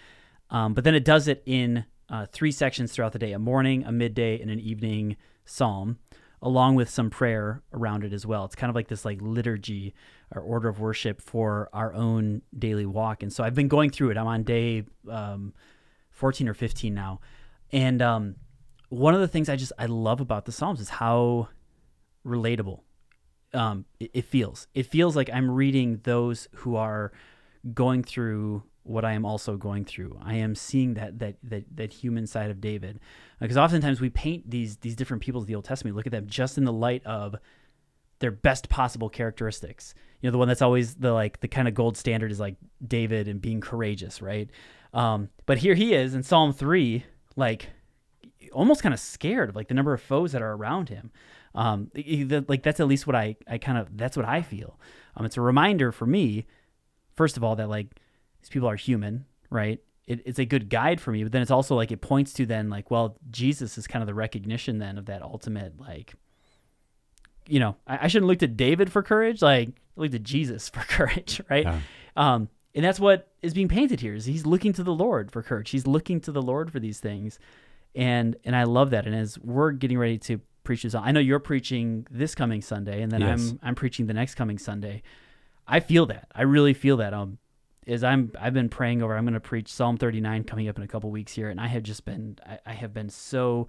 Um, 0.51 0.75
but 0.75 0.85
then 0.85 0.95
it 0.95 1.05
does 1.05 1.29
it 1.29 1.43
in 1.47 1.87
uh, 2.11 2.27
three 2.27 2.53
sections 2.53 2.93
throughout 2.93 3.13
the 3.13 3.19
day 3.19 3.33
a 3.33 3.39
morning, 3.39 3.85
a 3.85 3.93
midday, 3.93 4.39
and 4.41 4.51
an 4.51 4.61
evening 4.61 5.17
psalm, 5.45 5.99
along 6.43 6.75
with 6.75 6.91
some 6.91 7.09
prayer 7.09 7.63
around 7.73 8.05
it 8.05 8.13
as 8.13 8.27
well. 8.27 8.45
It's 8.45 8.57
kind 8.57 8.69
of 8.69 8.75
like 8.75 8.89
this 8.89 9.05
like 9.05 9.19
liturgy 9.23 9.95
or 10.35 10.43
order 10.43 10.69
of 10.69 10.81
worship 10.81 11.23
for 11.23 11.71
our 11.73 11.95
own 11.95 12.43
daily 12.59 12.85
walk. 12.85 13.23
And 13.23 13.33
so 13.33 13.45
I've 13.45 13.55
been 13.55 13.69
going 13.69 13.91
through 13.91 14.11
it. 14.11 14.17
I'm 14.17 14.27
on 14.27 14.43
day 14.43 14.85
um, 15.09 15.55
14 16.11 16.49
or 16.49 16.55
15 16.55 16.93
now. 16.93 17.21
And 17.71 18.03
um, 18.03 18.37
one 18.89 19.15
of 19.15 19.21
the 19.21 19.29
things 19.29 19.49
I 19.49 19.57
just 19.57 19.73
I 19.79 19.87
love 19.87 20.21
about 20.21 20.45
the 20.45 20.53
Psalms 20.53 20.81
is 20.81 20.89
how 20.89 21.49
relatable 22.27 22.81
um, 23.55 23.85
it, 24.01 24.11
it 24.13 24.25
feels. 24.25 24.67
It 24.75 24.87
feels 24.87 25.15
like 25.15 25.31
I'm 25.33 25.51
reading 25.51 26.01
those 26.03 26.49
who 26.57 26.75
are 26.75 27.13
going 27.73 28.03
through 28.03 28.65
what 28.85 29.05
I 29.05 29.13
am 29.13 29.25
also 29.25 29.57
going 29.57 29.85
through. 29.85 30.19
I 30.23 30.35
am 30.35 30.55
seeing 30.55 30.95
that 30.95 31.19
that 31.21 31.37
that 31.45 31.65
that 31.77 31.93
human 31.93 32.27
side 32.27 32.51
of 32.51 32.61
David, 32.61 33.01
because 33.41 33.57
oftentimes 33.57 34.01
we 34.01 34.11
paint 34.11 34.51
these 34.51 34.79
these 34.79 34.97
different 34.97 35.23
people 35.23 35.41
of 35.41 35.47
the 35.47 35.55
Old 35.55 35.65
Testament, 35.65 35.97
look 35.97 36.07
at 36.07 36.13
them 36.13 36.27
just 36.27 36.59
in 36.59 36.65
the 36.65 36.73
light 36.73 37.05
of 37.05 37.37
their 38.19 38.31
best 38.31 38.69
possible 38.69 39.09
characteristics. 39.09 39.95
You 40.21 40.29
know, 40.29 40.33
the 40.33 40.39
one 40.39 40.49
that's 40.49 40.63
always 40.63 40.95
the 40.95 41.13
like 41.13 41.41
the 41.41 41.49
kind 41.49 41.69
of 41.69 41.75
gold 41.75 41.97
standard 41.97 42.31
is 42.31 42.41
like 42.41 42.57
David 42.87 43.29
and 43.29 43.41
being 43.41 43.61
courageous, 43.61 44.23
right? 44.23 44.49
Um, 44.95 45.29
but 45.47 45.59
here 45.59 45.75
he 45.75 45.95
is 45.95 46.15
in 46.15 46.23
Psalm 46.23 46.53
three, 46.53 47.05
like 47.37 47.69
almost 48.53 48.83
kind 48.83 48.93
of 48.93 49.01
scared 49.01 49.49
of 49.49 49.57
like 49.57 49.69
the 49.69 49.75
number 49.75 49.93
of 49.93 50.03
foes 50.03 50.33
that 50.33 50.43
are 50.43 50.53
around 50.53 50.89
him. 50.89 51.11
Um, 51.55 51.91
like 52.49 52.63
that's 52.63 52.81
at 52.81 52.87
least 52.87 53.07
what 53.07 53.17
I 53.17 53.37
I 53.47 53.59
kind 53.59 53.79
of 53.79 53.97
that's 53.97 54.17
what 54.17 54.27
I 54.27 54.43
feel. 54.43 54.79
Um, 55.17 55.27
it's 55.27 55.37
a 55.37 55.41
reminder 55.41 55.93
for 55.93 56.07
me, 56.07 56.47
first 57.15 57.37
of 57.37 57.45
all, 57.45 57.57
that 57.57 57.69
like 57.69 57.97
these 58.43 58.51
people 58.51 58.69
are 58.69 58.77
human, 58.77 59.25
right? 59.51 59.81
It, 60.07 60.23
it's 60.27 60.41
a 60.41 60.45
good 60.45 60.69
guide 60.69 61.01
for 61.01 61.13
me, 61.13 61.23
but 61.23 61.33
then 61.33 61.43
it's 61.43 61.51
also 61.51 61.77
like 61.77 61.93
it 61.93 62.01
points 62.01 62.33
to 62.35 62.45
then 62.45 62.69
like, 62.69 62.91
well, 62.91 63.17
Jesus 63.31 63.79
is 63.79 63.87
kind 63.87 64.03
of 64.03 64.09
the 64.09 64.15
recognition 64.15 64.79
then 64.79 64.99
of 64.99 65.07
that 65.07 65.23
ultimate 65.23 65.81
like, 65.81 66.15
you 67.47 67.61
know, 67.61 67.77
I, 67.87 68.01
I 68.03 68.09
shouldn't 68.09 68.27
look 68.27 68.41
to 68.41 68.49
David 68.49 68.91
for 68.91 69.03
courage, 69.03 69.43
like 69.43 69.71
look 69.97 70.11
to 70.11 70.19
Jesus 70.19 70.69
for 70.75 70.81
courage, 70.81 71.41
right? 71.49 71.65
Yeah. 71.65 71.81
Um, 72.17 72.49
and 72.75 72.85
that's 72.85 72.99
what 72.99 73.29
is 73.43 73.55
being 73.55 73.69
painted 73.69 74.01
here 74.01 74.15
is 74.15 74.25
he's 74.25 74.47
looking 74.47 74.73
to 74.75 74.83
the 74.83 74.95
Lord 74.95 75.31
for 75.31 75.43
courage. 75.43 75.71
He's 75.71 75.87
looking 75.87 76.21
to 76.23 76.33
the 76.33 76.43
Lord 76.43 76.73
for 76.73 76.81
these 76.81 77.01
things, 77.01 77.39
and 77.95 78.35
and 78.45 78.57
I 78.57 78.65
love 78.65 78.91
that. 78.91 79.07
And 79.07 79.15
as 79.15 79.39
we're 79.39 79.73
getting 79.73 79.99
ready 79.99 80.17
to 80.19 80.41
preach 80.65 80.83
this, 80.83 80.95
I 80.95 81.13
know 81.13 81.21
you're 81.21 81.39
preaching 81.39 82.07
this 82.11 82.35
coming 82.35 82.63
Sunday, 82.63 83.03
and 83.03 83.13
then 83.13 83.21
yes. 83.21 83.51
I'm 83.51 83.61
I'm 83.63 83.75
preaching 83.75 84.07
the 84.07 84.15
next 84.15 84.37
coming 84.37 84.59
Sunday. 84.59 85.03
I 85.67 85.81
feel 85.81 86.07
that. 86.07 86.29
I 86.35 86.43
really 86.43 86.73
feel 86.73 86.97
that. 86.99 87.13
Um, 87.13 87.39
is 87.87 88.05
I'm 88.05 88.33
I've 88.39 88.55
been 88.55 88.69
praying 88.69 89.03
over. 89.03 89.17
I'm 89.17 89.25
going 89.25 89.35
to 89.35 89.41
preach 89.41 89.69
Psalm 89.69 89.97
39 89.97 90.45
coming 90.45 90.69
up 90.69 90.77
in 90.77 90.83
a 90.85 90.89
couple 90.89 91.11
weeks 91.11 91.33
here, 91.33 91.51
and 91.51 91.61
I 91.61 91.67
have 91.67 91.83
just 91.83 92.05
been 92.05 92.39
I, 92.47 92.59
I, 92.67 92.73
have 92.73 92.95
been 92.95 93.09
so 93.09 93.69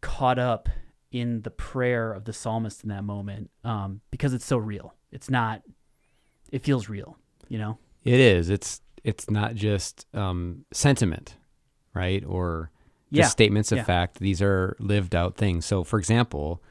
caught 0.00 0.38
up 0.38 0.68
in 1.12 1.42
the 1.42 1.50
prayer 1.50 2.12
of 2.12 2.24
the 2.24 2.32
psalmist 2.32 2.82
in 2.82 2.88
that 2.90 3.04
moment 3.04 3.50
um, 3.62 4.00
because 4.10 4.34
it's 4.34 4.44
so 4.44 4.56
real. 4.56 4.94
It's 5.12 5.30
not. 5.30 5.62
It 6.50 6.62
feels 6.62 6.88
real, 6.88 7.16
you 7.48 7.58
know. 7.58 7.78
It 8.02 8.20
is. 8.20 8.50
It's 8.50 8.80
it's 9.04 9.30
not 9.30 9.54
just 9.54 10.06
um, 10.14 10.64
sentiment, 10.72 11.36
right? 11.94 12.24
Or 12.26 12.70
just 13.12 13.26
yeah. 13.26 13.28
statements 13.28 13.70
of 13.70 13.78
yeah. 13.78 13.84
fact. 13.84 14.18
These 14.18 14.42
are 14.42 14.76
lived 14.80 15.14
out 15.14 15.36
things. 15.36 15.64
So, 15.64 15.84
for 15.84 15.98
example, 15.98 16.62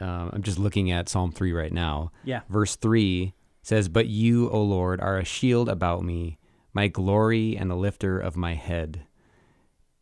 uh, 0.00 0.28
I'm 0.32 0.42
just 0.42 0.58
looking 0.58 0.90
at 0.90 1.08
Psalm 1.08 1.32
three 1.32 1.52
right 1.52 1.72
now. 1.72 2.12
Yeah. 2.24 2.40
Verse 2.50 2.76
three 2.76 3.32
says, 3.62 3.88
But 3.88 4.06
you, 4.06 4.50
O 4.50 4.62
Lord, 4.62 5.00
are 5.00 5.18
a 5.18 5.24
shield 5.24 5.68
about 5.68 6.02
me, 6.02 6.38
my 6.72 6.88
glory 6.88 7.56
and 7.56 7.70
the 7.70 7.76
lifter 7.76 8.18
of 8.18 8.36
my 8.36 8.54
head. 8.54 9.02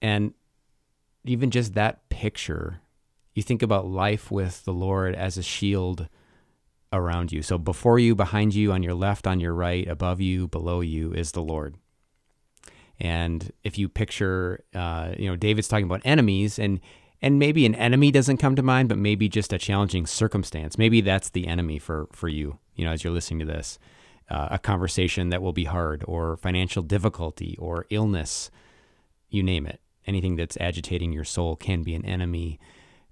And 0.01 0.35
even 1.25 1.51
just 1.51 1.75
that 1.75 2.09
picture, 2.09 2.81
you 3.35 3.43
think 3.43 3.63
about 3.63 3.87
life 3.87 4.31
with 4.31 4.65
the 4.65 4.73
Lord 4.73 5.15
as 5.15 5.37
a 5.37 5.43
shield 5.43 6.09
around 6.93 7.33
you. 7.33 7.43
So 7.43 7.59
before 7.59 7.99
you, 7.99 8.15
behind 8.15 8.55
you, 8.55 8.73
on 8.73 8.83
your 8.83 8.95
left, 8.95 9.27
on 9.27 9.41
your 9.41 9.55
right, 9.55 9.87
above 9.87 10.21
you, 10.21 10.49
below 10.49 10.81
you 10.81 11.13
is 11.13 11.33
the 11.33 11.43
Lord. 11.43 11.77
And 13.01 13.53
if 13.63 13.79
you 13.79 13.89
picture, 13.89 14.65
uh, 14.75 15.13
you 15.17 15.29
know, 15.29 15.37
David's 15.37 15.69
talking 15.69 15.87
about 15.87 16.03
enemies, 16.05 16.59
and 16.59 16.81
and 17.21 17.39
maybe 17.39 17.67
an 17.67 17.75
enemy 17.75 18.11
doesn't 18.11 18.37
come 18.37 18.57
to 18.57 18.63
mind, 18.63 18.89
but 18.89 18.99
maybe 18.99 19.29
just 19.29 19.53
a 19.53 19.59
challenging 19.59 20.07
circumstance. 20.07 20.79
Maybe 20.79 21.01
that's 21.01 21.31
the 21.31 21.47
enemy 21.47 21.79
for 21.79 22.09
for 22.13 22.29
you 22.29 22.59
you 22.79 22.85
know, 22.85 22.93
as 22.93 23.05
you're 23.05 23.13
listening 23.13 23.41
to 23.41 23.45
this, 23.45 23.79
uh, 24.31 24.49
a 24.53 24.59
conversation 24.59 25.29
that 25.31 25.43
will 25.43 25.53
be 25.53 25.65
hard, 25.65 26.05
or 26.07 26.37
financial 26.37 26.83
difficulty, 26.83 27.57
or 27.59 27.87
illness, 27.91 28.51
you 29.29 29.43
name 29.43 29.67
it. 29.67 29.81
Anything 30.07 30.37
that's 30.37 30.57
agitating 30.59 31.13
your 31.13 31.25
soul 31.25 31.57
can 31.57 31.83
be 31.83 31.95
an 31.95 32.05
enemy. 32.05 32.59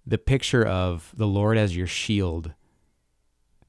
The 0.07 0.19
picture 0.19 0.65
of 0.65 1.13
the 1.17 1.27
Lord 1.27 1.59
as 1.59 1.77
your 1.77 1.89
shield 1.89 2.55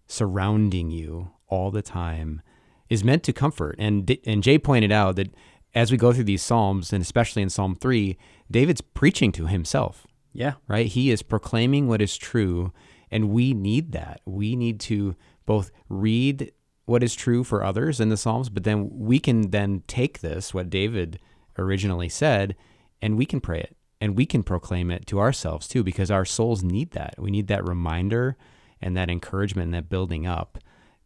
surrounding 0.06 0.92
you 0.92 1.32
all 1.48 1.72
the 1.72 1.82
time 1.82 2.42
is 2.90 3.04
meant 3.04 3.24
to 3.24 3.34
comfort. 3.34 3.76
And 3.80 4.18
and 4.26 4.44
Jay 4.44 4.60
pointed 4.60 4.92
out 4.92 5.16
that 5.16 5.34
as 5.74 5.92
we 5.92 5.98
go 5.98 6.14
through 6.14 6.26
these 6.26 6.44
psalms, 6.44 6.94
and 6.94 7.02
especially 7.02 7.42
in 7.42 7.50
Psalm 7.50 7.76
three, 7.76 8.18
David's 8.52 8.82
preaching 8.82 9.32
to 9.34 9.48
himself. 9.48 10.06
Yeah. 10.38 10.54
Right. 10.68 10.86
He 10.86 11.10
is 11.10 11.24
proclaiming 11.24 11.88
what 11.88 12.02
is 12.02 12.16
true, 12.16 12.72
and 13.10 13.30
we 13.30 13.54
need 13.56 13.92
that. 13.94 14.22
We 14.26 14.56
need 14.56 14.80
to 14.82 15.16
both 15.48 15.72
read 15.90 16.52
what 16.86 17.02
is 17.02 17.16
true 17.16 17.44
for 17.44 17.64
others 17.64 18.00
in 18.00 18.10
the 18.10 18.18
Psalms, 18.18 18.50
but 18.50 18.64
then 18.64 18.88
we 18.94 19.20
can 19.20 19.50
then 19.50 19.82
take 19.88 20.20
this, 20.20 20.54
what 20.54 20.70
David 20.70 21.20
originally 21.58 22.08
said, 22.08 22.56
and 23.02 23.18
we 23.18 23.26
can 23.26 23.42
pray 23.42 23.60
it 23.60 23.76
and 24.00 24.16
we 24.16 24.28
can 24.28 24.44
proclaim 24.44 24.92
it 24.92 25.08
to 25.08 25.20
ourselves 25.20 25.68
too, 25.68 25.84
because 25.84 26.12
our 26.12 26.24
souls 26.24 26.64
need 26.64 26.92
that. 26.92 27.16
We 27.18 27.32
need 27.32 27.48
that 27.48 27.68
reminder 27.68 28.38
and 28.80 28.96
that 28.96 29.10
encouragement 29.10 29.66
and 29.66 29.74
that 29.74 29.90
building 29.90 30.28
up 30.28 30.60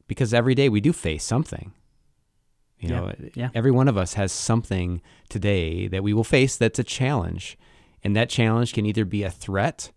because 0.07 0.33
every 0.33 0.55
day 0.55 0.67
we 0.67 0.81
do 0.81 0.91
face 0.91 1.23
something. 1.23 1.71
You 2.79 2.89
know, 2.89 3.13
yeah, 3.19 3.29
yeah. 3.35 3.49
every 3.55 3.71
one 3.71 3.87
of 3.87 3.95
us 3.95 4.15
has 4.15 4.31
something 4.31 5.01
today 5.29 5.87
that 5.87 6.03
we 6.03 6.13
will 6.13 6.25
face 6.25 6.57
that's 6.57 6.79
a 6.79 6.83
challenge. 6.83 7.57
And 8.03 8.15
that 8.15 8.29
challenge 8.29 8.73
can 8.73 8.85
either 8.85 9.05
be 9.05 9.23
a 9.23 9.31
threat 9.31 9.91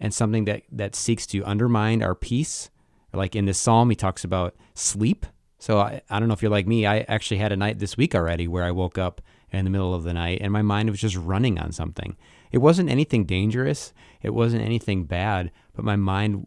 and 0.00 0.12
something 0.12 0.44
that, 0.46 0.62
that 0.72 0.94
seeks 0.94 1.26
to 1.28 1.44
undermine 1.44 2.02
our 2.02 2.14
peace 2.14 2.70
like 3.14 3.36
in 3.36 3.46
this 3.46 3.58
psalm, 3.58 3.90
he 3.90 3.96
talks 3.96 4.24
about 4.24 4.54
sleep. 4.74 5.26
So 5.58 5.78
I, 5.78 6.02
I 6.10 6.18
don't 6.18 6.28
know 6.28 6.34
if 6.34 6.42
you're 6.42 6.50
like 6.50 6.66
me. 6.66 6.86
I 6.86 7.00
actually 7.00 7.38
had 7.38 7.52
a 7.52 7.56
night 7.56 7.78
this 7.78 7.96
week 7.96 8.14
already 8.14 8.48
where 8.48 8.64
I 8.64 8.70
woke 8.70 8.98
up 8.98 9.20
in 9.50 9.64
the 9.64 9.70
middle 9.70 9.94
of 9.94 10.02
the 10.02 10.12
night 10.12 10.38
and 10.40 10.52
my 10.52 10.62
mind 10.62 10.90
was 10.90 11.00
just 11.00 11.16
running 11.16 11.58
on 11.58 11.72
something. 11.72 12.16
It 12.50 12.58
wasn't 12.58 12.90
anything 12.90 13.24
dangerous, 13.24 13.92
it 14.22 14.34
wasn't 14.34 14.64
anything 14.64 15.04
bad, 15.04 15.50
but 15.74 15.84
my 15.84 15.96
mind 15.96 16.46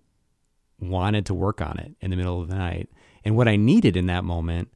wanted 0.80 1.26
to 1.26 1.34
work 1.34 1.62
on 1.62 1.80
it 1.80 1.96
in 2.02 2.12
the 2.12 2.18
middle 2.18 2.42
of 2.42 2.50
the 2.50 2.56
night. 2.56 2.90
And 3.24 3.36
what 3.36 3.48
I 3.48 3.56
needed 3.56 3.98
in 3.98 4.06
that 4.08 4.24
moment 4.24 4.70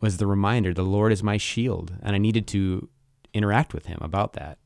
was 0.00 0.16
the 0.16 0.26
reminder 0.26 0.72
the 0.72 0.82
Lord 0.82 1.12
is 1.12 1.22
my 1.22 1.36
shield. 1.36 1.92
And 2.02 2.14
I 2.14 2.18
needed 2.18 2.46
to 2.48 2.88
interact 3.34 3.74
with 3.74 3.86
him 3.86 3.98
about 4.00 4.34
that. 4.34 4.58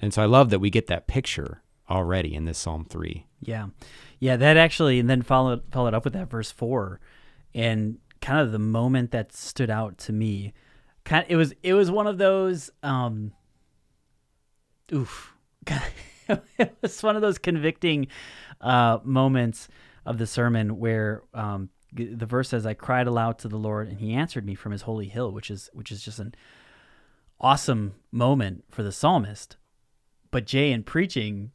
And 0.00 0.14
so 0.14 0.22
I 0.22 0.26
love 0.26 0.50
that 0.50 0.60
we 0.60 0.70
get 0.70 0.86
that 0.86 1.06
picture 1.06 1.62
already 1.90 2.34
in 2.34 2.44
this 2.44 2.58
Psalm 2.58 2.84
3. 2.88 3.26
Yeah. 3.40 3.68
Yeah, 4.20 4.36
that 4.36 4.56
actually, 4.56 4.98
and 4.98 5.08
then 5.08 5.22
followed 5.22 5.62
followed 5.70 5.94
up 5.94 6.04
with 6.04 6.12
that 6.14 6.30
verse 6.30 6.50
four, 6.50 7.00
and 7.54 7.98
kind 8.20 8.40
of 8.40 8.50
the 8.50 8.58
moment 8.58 9.12
that 9.12 9.32
stood 9.32 9.70
out 9.70 9.96
to 9.98 10.12
me, 10.12 10.52
kind 11.04 11.24
of, 11.24 11.30
it 11.30 11.36
was 11.36 11.54
it 11.62 11.74
was 11.74 11.90
one 11.90 12.08
of 12.08 12.18
those, 12.18 12.70
um, 12.82 13.32
oof, 14.92 15.34
it 16.28 16.76
was 16.82 17.00
one 17.02 17.14
of 17.14 17.22
those 17.22 17.38
convicting 17.38 18.08
uh, 18.60 18.98
moments 19.04 19.68
of 20.04 20.18
the 20.18 20.26
sermon 20.26 20.78
where 20.78 21.22
um, 21.32 21.68
the 21.92 22.26
verse 22.26 22.48
says, 22.48 22.66
"I 22.66 22.74
cried 22.74 23.06
aloud 23.06 23.38
to 23.40 23.48
the 23.48 23.56
Lord, 23.56 23.88
and 23.88 24.00
He 24.00 24.14
answered 24.14 24.44
me 24.44 24.56
from 24.56 24.72
His 24.72 24.82
holy 24.82 25.06
hill," 25.06 25.30
which 25.30 25.48
is 25.48 25.70
which 25.72 25.92
is 25.92 26.02
just 26.02 26.18
an 26.18 26.34
awesome 27.40 27.94
moment 28.10 28.64
for 28.68 28.82
the 28.82 28.90
psalmist. 28.90 29.56
But 30.30 30.46
Jay, 30.46 30.72
in 30.72 30.82
preaching, 30.82 31.52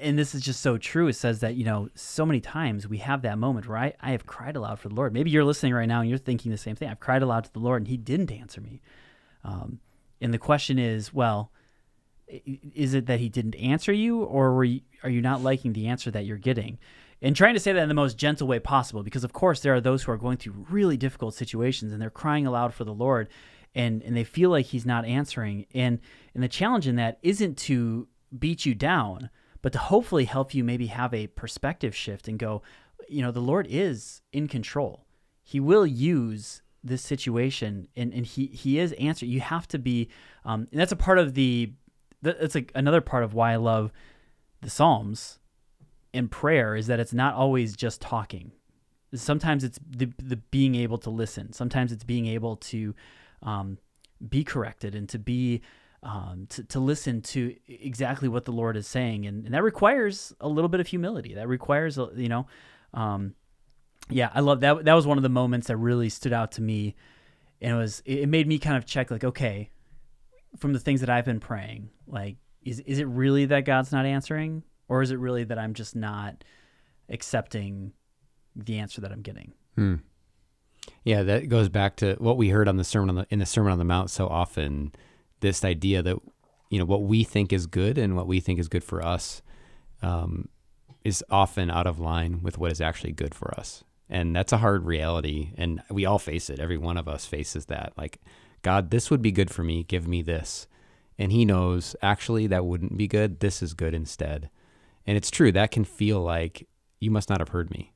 and 0.00 0.18
this 0.18 0.34
is 0.34 0.42
just 0.42 0.60
so 0.60 0.78
true. 0.78 1.08
It 1.08 1.14
says 1.14 1.40
that, 1.40 1.54
you 1.54 1.64
know, 1.64 1.88
so 1.94 2.24
many 2.24 2.40
times 2.40 2.86
we 2.86 2.98
have 2.98 3.22
that 3.22 3.38
moment 3.38 3.68
where 3.68 3.78
I, 3.78 3.94
I 4.00 4.12
have 4.12 4.26
cried 4.26 4.56
aloud 4.56 4.78
for 4.78 4.88
the 4.88 4.94
Lord. 4.94 5.12
Maybe 5.12 5.30
you're 5.30 5.44
listening 5.44 5.74
right 5.74 5.88
now 5.88 6.00
and 6.00 6.08
you're 6.08 6.18
thinking 6.18 6.50
the 6.52 6.58
same 6.58 6.76
thing. 6.76 6.88
I've 6.88 7.00
cried 7.00 7.22
aloud 7.22 7.44
to 7.44 7.52
the 7.52 7.58
Lord 7.58 7.82
and 7.82 7.88
he 7.88 7.96
didn't 7.96 8.30
answer 8.30 8.60
me. 8.60 8.80
Um, 9.42 9.80
and 10.20 10.32
the 10.32 10.38
question 10.38 10.78
is, 10.78 11.12
well, 11.12 11.50
is 12.28 12.94
it 12.94 13.06
that 13.06 13.18
he 13.18 13.28
didn't 13.28 13.56
answer 13.56 13.92
you 13.92 14.22
or 14.22 14.64
you, 14.64 14.82
are 15.02 15.10
you 15.10 15.20
not 15.20 15.42
liking 15.42 15.72
the 15.72 15.88
answer 15.88 16.10
that 16.12 16.24
you're 16.24 16.36
getting? 16.36 16.78
And 17.22 17.34
trying 17.34 17.54
to 17.54 17.60
say 17.60 17.72
that 17.72 17.82
in 17.82 17.88
the 17.88 17.94
most 17.94 18.16
gentle 18.16 18.46
way 18.46 18.60
possible, 18.60 19.02
because 19.02 19.24
of 19.24 19.32
course 19.32 19.60
there 19.60 19.74
are 19.74 19.80
those 19.80 20.02
who 20.02 20.12
are 20.12 20.16
going 20.16 20.36
through 20.36 20.66
really 20.70 20.96
difficult 20.96 21.34
situations 21.34 21.92
and 21.92 22.00
they're 22.00 22.10
crying 22.10 22.46
aloud 22.46 22.72
for 22.72 22.84
the 22.84 22.94
Lord 22.94 23.28
and, 23.74 24.02
and 24.02 24.16
they 24.16 24.24
feel 24.24 24.50
like 24.50 24.66
he's 24.66 24.86
not 24.86 25.04
answering. 25.04 25.66
And, 25.74 26.00
and 26.34 26.42
the 26.42 26.48
challenge 26.48 26.86
in 26.86 26.96
that 26.96 27.18
isn't 27.22 27.56
to 27.58 28.08
beat 28.36 28.66
you 28.66 28.74
down, 28.74 29.30
but 29.62 29.72
to 29.72 29.78
hopefully 29.78 30.24
help 30.24 30.54
you 30.54 30.64
maybe 30.64 30.86
have 30.86 31.12
a 31.14 31.28
perspective 31.28 31.94
shift 31.94 32.28
and 32.28 32.38
go, 32.38 32.62
you 33.08 33.22
know, 33.22 33.30
the 33.30 33.40
Lord 33.40 33.66
is 33.68 34.22
in 34.32 34.48
control. 34.48 35.06
He 35.42 35.60
will 35.60 35.86
use 35.86 36.62
this 36.82 37.02
situation 37.02 37.88
and, 37.96 38.12
and 38.12 38.24
he, 38.24 38.46
he 38.46 38.78
is 38.78 38.92
answering. 38.94 39.30
You 39.30 39.40
have 39.40 39.68
to 39.68 39.78
be, 39.78 40.08
um, 40.44 40.68
and 40.70 40.80
that's 40.80 40.92
a 40.92 40.96
part 40.96 41.18
of 41.18 41.34
the, 41.34 41.72
that's 42.22 42.54
like 42.54 42.72
another 42.74 43.00
part 43.00 43.24
of 43.24 43.34
why 43.34 43.52
I 43.52 43.56
love 43.56 43.92
the 44.60 44.70
Psalms 44.70 45.38
and 46.12 46.30
prayer 46.30 46.76
is 46.76 46.86
that 46.86 47.00
it's 47.00 47.14
not 47.14 47.34
always 47.34 47.76
just 47.76 48.00
talking. 48.00 48.52
Sometimes 49.14 49.64
it's 49.64 49.78
the, 49.88 50.12
the 50.22 50.36
being 50.36 50.74
able 50.74 50.98
to 50.98 51.10
listen. 51.10 51.52
Sometimes 51.52 51.92
it's 51.92 52.04
being 52.04 52.26
able 52.26 52.56
to 52.56 52.94
um, 53.42 53.78
be 54.26 54.44
corrected 54.44 54.94
and 54.94 55.08
to 55.08 55.18
be 55.18 55.62
um, 56.02 56.46
to, 56.50 56.64
to 56.64 56.80
listen 56.80 57.20
to 57.20 57.54
exactly 57.68 58.28
what 58.28 58.44
the 58.44 58.52
Lord 58.52 58.76
is 58.76 58.86
saying. 58.86 59.26
And, 59.26 59.44
and 59.44 59.54
that 59.54 59.62
requires 59.62 60.32
a 60.40 60.48
little 60.48 60.68
bit 60.68 60.80
of 60.80 60.86
humility. 60.86 61.34
That 61.34 61.48
requires, 61.48 61.98
you 62.16 62.28
know, 62.28 62.46
um, 62.94 63.34
yeah, 64.08 64.30
I 64.34 64.40
love 64.40 64.60
that. 64.60 64.84
That 64.84 64.94
was 64.94 65.06
one 65.06 65.18
of 65.18 65.22
the 65.22 65.28
moments 65.28 65.66
that 65.66 65.76
really 65.76 66.08
stood 66.08 66.32
out 66.32 66.52
to 66.52 66.62
me. 66.62 66.96
And 67.60 67.72
it 67.72 67.76
was, 67.76 68.02
it 68.06 68.28
made 68.28 68.48
me 68.48 68.58
kind 68.58 68.76
of 68.76 68.86
check 68.86 69.10
like, 69.10 69.24
okay, 69.24 69.70
from 70.58 70.72
the 70.72 70.78
things 70.78 71.00
that 71.00 71.10
I've 71.10 71.26
been 71.26 71.40
praying, 71.40 71.90
like, 72.06 72.36
is, 72.62 72.80
is 72.80 72.98
it 72.98 73.06
really 73.06 73.44
that 73.46 73.64
God's 73.66 73.92
not 73.92 74.06
answering? 74.06 74.62
Or 74.88 75.02
is 75.02 75.10
it 75.10 75.18
really 75.18 75.44
that 75.44 75.58
I'm 75.58 75.74
just 75.74 75.94
not 75.94 76.42
accepting 77.08 77.92
the 78.56 78.78
answer 78.78 79.02
that 79.02 79.12
I'm 79.12 79.22
getting? 79.22 79.52
Hmm. 79.76 79.96
Yeah, 81.04 81.22
that 81.22 81.48
goes 81.48 81.68
back 81.68 81.96
to 81.96 82.14
what 82.18 82.36
we 82.36 82.50
heard 82.50 82.68
on 82.68 82.76
the 82.76 82.84
sermon 82.84 83.10
on 83.10 83.14
the, 83.16 83.26
in 83.30 83.38
the 83.38 83.46
Sermon 83.46 83.72
on 83.72 83.78
the 83.78 83.84
Mount 83.84 84.10
so 84.10 84.26
often 84.26 84.92
this 85.40 85.64
idea 85.64 86.02
that 86.02 86.16
you 86.68 86.78
know 86.78 86.84
what 86.84 87.02
we 87.02 87.24
think 87.24 87.52
is 87.52 87.66
good 87.66 87.96
and 87.98 88.16
what 88.16 88.26
we 88.26 88.40
think 88.40 88.58
is 88.58 88.68
good 88.68 88.84
for 88.84 89.02
us 89.02 89.42
um, 90.02 90.48
is 91.04 91.24
often 91.30 91.70
out 91.70 91.86
of 91.86 91.98
line 91.98 92.42
with 92.42 92.58
what 92.58 92.70
is 92.70 92.80
actually 92.80 93.12
good 93.12 93.34
for 93.34 93.58
us. 93.58 93.82
And 94.08 94.34
that's 94.34 94.52
a 94.52 94.58
hard 94.58 94.84
reality 94.84 95.52
and 95.56 95.82
we 95.90 96.04
all 96.04 96.18
face 96.18 96.50
it. 96.50 96.58
Every 96.60 96.76
one 96.76 96.96
of 96.96 97.08
us 97.08 97.24
faces 97.24 97.66
that. 97.66 97.92
Like 97.96 98.20
god 98.62 98.90
this 98.90 99.10
would 99.10 99.22
be 99.22 99.32
good 99.32 99.50
for 99.50 99.64
me. 99.64 99.84
Give 99.84 100.06
me 100.06 100.20
this. 100.20 100.66
And 101.18 101.32
he 101.32 101.44
knows 101.44 101.96
actually 102.02 102.46
that 102.48 102.66
wouldn't 102.66 102.98
be 102.98 103.08
good. 103.08 103.40
This 103.40 103.62
is 103.62 103.72
good 103.72 103.94
instead. 103.94 104.50
And 105.06 105.16
it's 105.16 105.30
true 105.30 105.50
that 105.52 105.70
can 105.70 105.84
feel 105.84 106.20
like 106.20 106.68
you 106.98 107.10
must 107.10 107.30
not 107.30 107.40
have 107.40 107.48
heard 107.48 107.70
me 107.70 107.94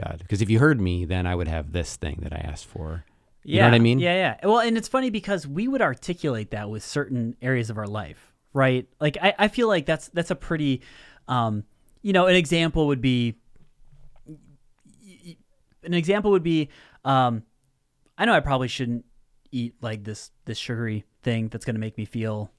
god 0.00 0.18
because 0.18 0.40
if 0.40 0.48
you 0.50 0.58
heard 0.58 0.80
me 0.80 1.04
then 1.04 1.26
i 1.26 1.34
would 1.34 1.48
have 1.48 1.72
this 1.72 1.96
thing 1.96 2.18
that 2.22 2.32
i 2.32 2.38
asked 2.38 2.66
for 2.66 3.04
you 3.42 3.56
yeah, 3.56 3.62
know 3.62 3.68
what 3.68 3.76
I 3.76 3.78
mean? 3.78 3.98
Yeah, 3.98 4.14
yeah. 4.14 4.46
Well, 4.46 4.60
and 4.60 4.76
it's 4.76 4.88
funny 4.88 5.08
because 5.08 5.46
we 5.46 5.66
would 5.66 5.80
articulate 5.80 6.50
that 6.50 6.68
with 6.68 6.84
certain 6.84 7.36
areas 7.40 7.70
of 7.70 7.78
our 7.78 7.86
life, 7.86 8.32
right? 8.52 8.86
Like 9.00 9.16
I, 9.20 9.34
I 9.38 9.48
feel 9.48 9.66
like 9.66 9.86
that's 9.86 10.08
that's 10.08 10.30
a 10.30 10.34
pretty, 10.34 10.82
um, 11.26 11.64
you 12.02 12.12
know, 12.12 12.26
an 12.26 12.36
example 12.36 12.88
would 12.88 13.00
be, 13.00 13.36
an 15.82 15.94
example 15.94 16.32
would 16.32 16.42
be, 16.42 16.68
um, 17.04 17.44
I 18.18 18.26
know 18.26 18.34
I 18.34 18.40
probably 18.40 18.68
shouldn't 18.68 19.06
eat 19.50 19.74
like 19.80 20.04
this 20.04 20.30
this 20.44 20.58
sugary 20.58 21.06
thing 21.22 21.48
that's 21.48 21.64
going 21.64 21.76
to 21.76 21.80
make 21.80 21.96
me 21.96 22.04
feel 22.04 22.50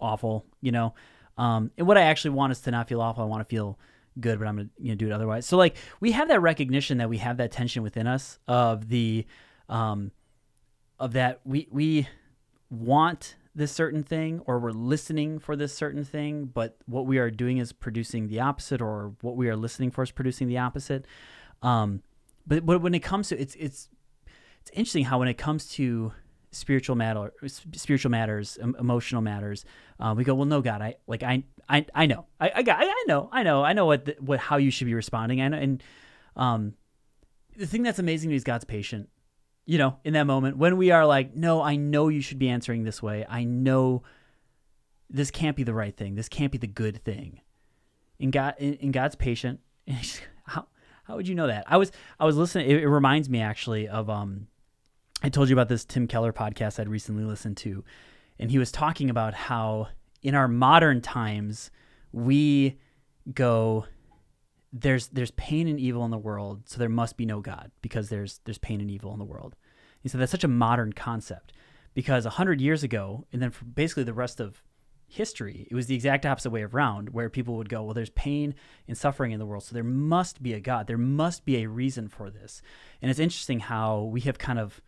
awful, 0.00 0.46
you 0.60 0.72
know. 0.72 0.94
Um, 1.36 1.70
and 1.78 1.86
what 1.86 1.96
I 1.96 2.02
actually 2.02 2.30
want 2.30 2.50
is 2.50 2.60
to 2.62 2.72
not 2.72 2.88
feel 2.88 3.00
awful. 3.00 3.22
I 3.22 3.26
want 3.26 3.48
to 3.48 3.54
feel 3.54 3.78
good, 4.20 4.38
but 4.38 4.48
I'm 4.48 4.56
gonna 4.56 4.68
you 4.78 4.90
know 4.90 4.94
do 4.94 5.06
it 5.06 5.12
otherwise. 5.12 5.46
So 5.46 5.56
like 5.56 5.76
we 6.00 6.12
have 6.12 6.28
that 6.28 6.40
recognition 6.40 6.98
that 6.98 7.08
we 7.08 7.18
have 7.18 7.36
that 7.38 7.52
tension 7.52 7.82
within 7.82 8.06
us 8.06 8.38
of 8.48 8.88
the 8.88 9.26
um 9.68 10.12
of 10.98 11.12
that 11.12 11.40
we 11.44 11.68
we 11.70 12.08
want 12.70 13.36
this 13.54 13.72
certain 13.72 14.02
thing 14.02 14.40
or 14.46 14.58
we're 14.58 14.70
listening 14.70 15.38
for 15.38 15.56
this 15.56 15.74
certain 15.74 16.04
thing, 16.04 16.46
but 16.46 16.76
what 16.86 17.06
we 17.06 17.18
are 17.18 17.30
doing 17.30 17.58
is 17.58 17.72
producing 17.72 18.28
the 18.28 18.40
opposite, 18.40 18.80
or 18.80 19.14
what 19.20 19.36
we 19.36 19.48
are 19.48 19.56
listening 19.56 19.90
for 19.90 20.02
is 20.02 20.10
producing 20.10 20.48
the 20.48 20.58
opposite. 20.58 21.04
Um, 21.62 22.02
but 22.46 22.64
but 22.64 22.80
when 22.80 22.94
it 22.94 23.00
comes 23.00 23.28
to 23.28 23.40
it's 23.40 23.54
it's 23.56 23.88
it's 24.60 24.70
interesting 24.70 25.04
how 25.04 25.18
when 25.18 25.28
it 25.28 25.38
comes 25.38 25.68
to 25.70 26.12
spiritual 26.50 26.96
matter 26.96 27.32
spiritual 27.46 28.10
matters 28.10 28.58
emotional 28.78 29.20
matters 29.20 29.64
uh, 30.00 30.14
we 30.16 30.24
go 30.24 30.34
well 30.34 30.46
no 30.46 30.62
god 30.62 30.80
i 30.80 30.94
like 31.06 31.22
i 31.22 31.42
i, 31.68 31.84
I 31.94 32.06
know. 32.06 32.26
I, 32.40 32.50
I 32.56 32.62
got 32.62 32.78
i 32.80 33.04
know. 33.06 33.28
I 33.32 33.42
know. 33.42 33.62
I 33.62 33.72
know 33.72 33.86
what 33.86 34.06
the, 34.06 34.16
what 34.20 34.40
how 34.40 34.56
you 34.56 34.70
should 34.70 34.86
be 34.86 34.94
responding. 34.94 35.38
Know 35.38 35.56
and 35.56 35.82
um 36.36 36.74
the 37.56 37.66
thing 37.66 37.82
that's 37.82 37.98
amazing 37.98 38.30
is 38.32 38.44
god's 38.44 38.64
patient. 38.64 39.08
You 39.66 39.78
know 39.78 39.98
in 40.04 40.14
that 40.14 40.24
moment 40.24 40.56
when 40.56 40.76
we 40.76 40.90
are 40.90 41.04
like 41.06 41.34
no 41.34 41.60
i 41.60 41.76
know 41.76 42.08
you 42.08 42.22
should 42.22 42.38
be 42.38 42.48
answering 42.48 42.84
this 42.84 43.02
way. 43.02 43.26
I 43.28 43.44
know 43.44 44.02
this 45.10 45.30
can't 45.30 45.56
be 45.56 45.62
the 45.62 45.74
right 45.74 45.96
thing. 45.96 46.14
This 46.14 46.28
can't 46.28 46.52
be 46.52 46.58
the 46.58 46.66
good 46.66 47.04
thing. 47.04 47.40
And 48.20 48.32
god 48.32 48.54
and 48.58 48.92
god's 48.92 49.16
patient. 49.16 49.60
How 50.44 50.66
how 51.04 51.16
would 51.16 51.28
you 51.28 51.34
know 51.34 51.46
that? 51.46 51.64
I 51.66 51.76
was 51.76 51.92
i 52.18 52.24
was 52.24 52.36
listening 52.36 52.70
it, 52.70 52.82
it 52.82 52.88
reminds 52.88 53.28
me 53.28 53.40
actually 53.40 53.88
of 53.88 54.08
um 54.08 54.48
I 55.22 55.30
told 55.30 55.48
you 55.48 55.54
about 55.54 55.68
this 55.68 55.84
Tim 55.84 56.06
Keller 56.06 56.32
podcast 56.32 56.78
I'd 56.78 56.88
recently 56.88 57.24
listened 57.24 57.56
to, 57.58 57.84
and 58.38 58.50
he 58.50 58.58
was 58.58 58.70
talking 58.70 59.10
about 59.10 59.34
how 59.34 59.88
in 60.22 60.36
our 60.36 60.46
modern 60.46 61.00
times 61.00 61.72
we 62.12 62.78
go 63.34 63.84
there's 64.72 65.08
there's 65.08 65.32
pain 65.32 65.66
and 65.66 65.80
evil 65.80 66.04
in 66.04 66.12
the 66.12 66.18
world, 66.18 66.62
so 66.66 66.78
there 66.78 66.88
must 66.88 67.16
be 67.16 67.26
no 67.26 67.40
God 67.40 67.72
because 67.82 68.10
there's 68.10 68.40
there's 68.44 68.58
pain 68.58 68.80
and 68.80 68.90
evil 68.90 69.12
in 69.12 69.18
the 69.18 69.24
world. 69.24 69.56
He 70.00 70.08
said 70.08 70.20
that's 70.20 70.30
such 70.30 70.44
a 70.44 70.48
modern 70.48 70.92
concept 70.92 71.52
because 71.94 72.24
hundred 72.24 72.60
years 72.60 72.84
ago, 72.84 73.26
and 73.32 73.42
then 73.42 73.52
basically 73.74 74.04
the 74.04 74.14
rest 74.14 74.38
of 74.38 74.62
history, 75.08 75.66
it 75.68 75.74
was 75.74 75.86
the 75.86 75.96
exact 75.96 76.26
opposite 76.26 76.50
way 76.50 76.62
around, 76.62 77.08
where 77.08 77.28
people 77.28 77.56
would 77.56 77.68
go, 77.68 77.82
well, 77.82 77.94
there's 77.94 78.10
pain 78.10 78.54
and 78.86 78.96
suffering 78.96 79.32
in 79.32 79.40
the 79.40 79.46
world, 79.46 79.64
so 79.64 79.74
there 79.74 79.82
must 79.82 80.42
be 80.42 80.52
a 80.52 80.60
God. 80.60 80.86
There 80.86 80.98
must 80.98 81.44
be 81.44 81.56
a 81.56 81.68
reason 81.68 82.08
for 82.08 82.30
this. 82.30 82.62
And 83.02 83.10
it's 83.10 83.18
interesting 83.18 83.58
how 83.58 84.02
we 84.02 84.20
have 84.20 84.38
kind 84.38 84.58
of 84.58 84.80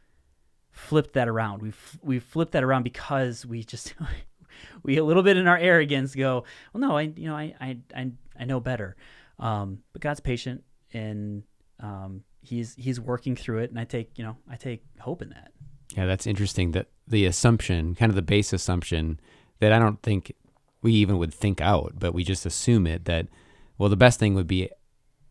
flipped 0.81 1.13
that 1.15 1.29
around. 1.29 1.63
We've 1.63 1.99
we've 2.03 2.23
flipped 2.23 2.53
that 2.53 2.65
around 2.65 2.83
because 2.83 3.47
we 3.47 3.63
just 3.63 3.95
we 4.83 4.97
a 4.97 5.05
little 5.05 5.23
bit 5.23 5.37
in 5.37 5.47
our 5.47 5.59
arrogance 5.59 6.15
go, 6.15 6.45
well, 6.73 6.81
no, 6.81 6.97
I 6.97 7.03
you 7.03 7.29
know 7.29 7.37
I 7.37 7.55
I 7.61 7.79
I, 7.95 8.11
I 8.39 8.45
know 8.45 8.61
better. 8.61 8.97
Um, 9.39 9.79
but 9.93 10.03
God's 10.03 10.21
patient 10.21 10.65
and 10.93 11.45
um, 11.81 12.25
he's 12.43 12.75
he's 12.75 13.01
working 13.01 13.37
through 13.37 13.59
it, 13.59 13.71
and 13.71 13.79
I 13.79 13.85
take 13.85 14.19
you 14.19 14.25
know 14.25 14.37
I 14.49 14.57
take 14.57 14.83
hope 14.99 15.23
in 15.23 15.31
that. 15.31 15.53
Yeah, 15.97 16.07
that's 16.07 16.27
interesting. 16.27 16.73
That 16.73 16.89
the 17.07 17.27
assumption, 17.27 17.95
kind 17.95 18.11
of 18.11 18.17
the 18.17 18.23
base 18.23 18.53
assumption, 18.53 19.21
that 19.61 19.73
I 19.73 19.79
don't 19.79 20.03
think 20.03 20.33
we 20.83 20.93
even 20.95 21.19
would 21.19 21.35
think 21.35 21.61
out, 21.61 21.95
but 21.99 22.15
we 22.15 22.25
just 22.25 22.47
assume 22.47 22.87
it 22.87 23.05
that 23.05 23.29
well, 23.79 23.89
the 23.89 23.97
best 23.97 24.19
thing 24.19 24.35
would 24.35 24.47
be 24.47 24.71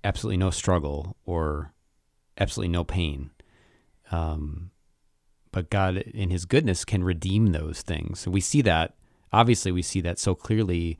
absolutely 0.03 0.37
no 0.37 0.49
struggle 0.49 1.17
or 1.25 1.73
absolutely 2.37 2.71
no 2.71 2.83
pain. 2.83 3.31
Um, 4.11 4.71
but 5.51 5.69
God, 5.69 5.97
in 5.97 6.29
His 6.29 6.45
goodness, 6.45 6.85
can 6.85 7.03
redeem 7.03 7.47
those 7.47 7.81
things. 7.81 8.27
we 8.27 8.41
see 8.41 8.61
that, 8.61 8.95
obviously, 9.33 9.71
we 9.71 9.81
see 9.81 10.01
that 10.01 10.19
so 10.19 10.35
clearly 10.35 10.99